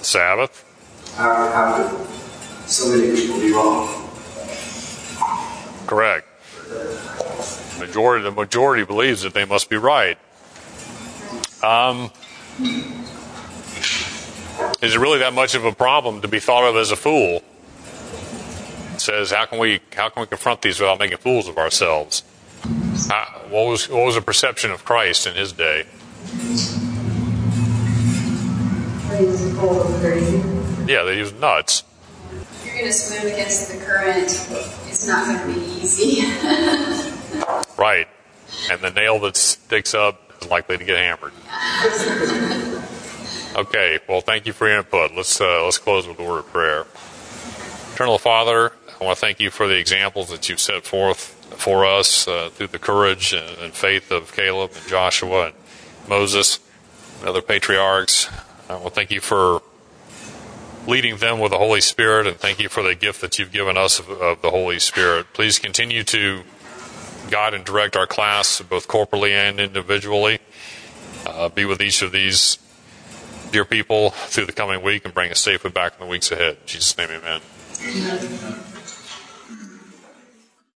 [0.05, 0.65] Sabbath.
[0.65, 1.15] Sabbath.
[1.15, 4.09] How, how could so many people be wrong?
[5.87, 6.27] Correct.
[7.79, 10.17] Majority, the majority believes that they must be right.
[11.63, 12.11] Um,
[14.81, 17.43] Is it really that much of a problem to be thought of as a fool?
[18.93, 22.23] It says, how can we how can we confront these without making fools of ourselves?
[23.09, 25.85] How, what was what was the perception of Christ in his day?
[30.87, 31.83] Yeah, they use nuts.
[32.31, 34.25] If you're going to swim against the current,
[34.87, 36.21] it's not going to be easy.
[37.77, 38.07] right.
[38.71, 41.33] And the nail that sticks up is likely to get hammered.
[43.55, 45.11] Okay, well, thank you for your input.
[45.15, 46.85] Let's uh, let's close with a word of prayer.
[47.93, 51.83] Eternal Father, I want to thank you for the examples that you've set forth for
[51.83, 55.55] us uh, through the courage and, and, faith of Caleb and Joshua and
[56.07, 56.59] Moses
[57.19, 58.29] and other patriarchs.
[58.73, 59.61] Want to thank you for
[60.87, 63.77] leading them with the Holy Spirit, and thank you for the gift that you've given
[63.77, 65.33] us of, of the Holy Spirit.
[65.33, 66.41] Please continue to
[67.29, 70.39] guide and direct our class, both corporately and individually.
[71.25, 72.57] Uh, be with each of these
[73.51, 76.57] dear people through the coming week and bring us safely back in the weeks ahead.
[76.61, 77.41] In Jesus' name, amen.
[77.81, 78.63] amen.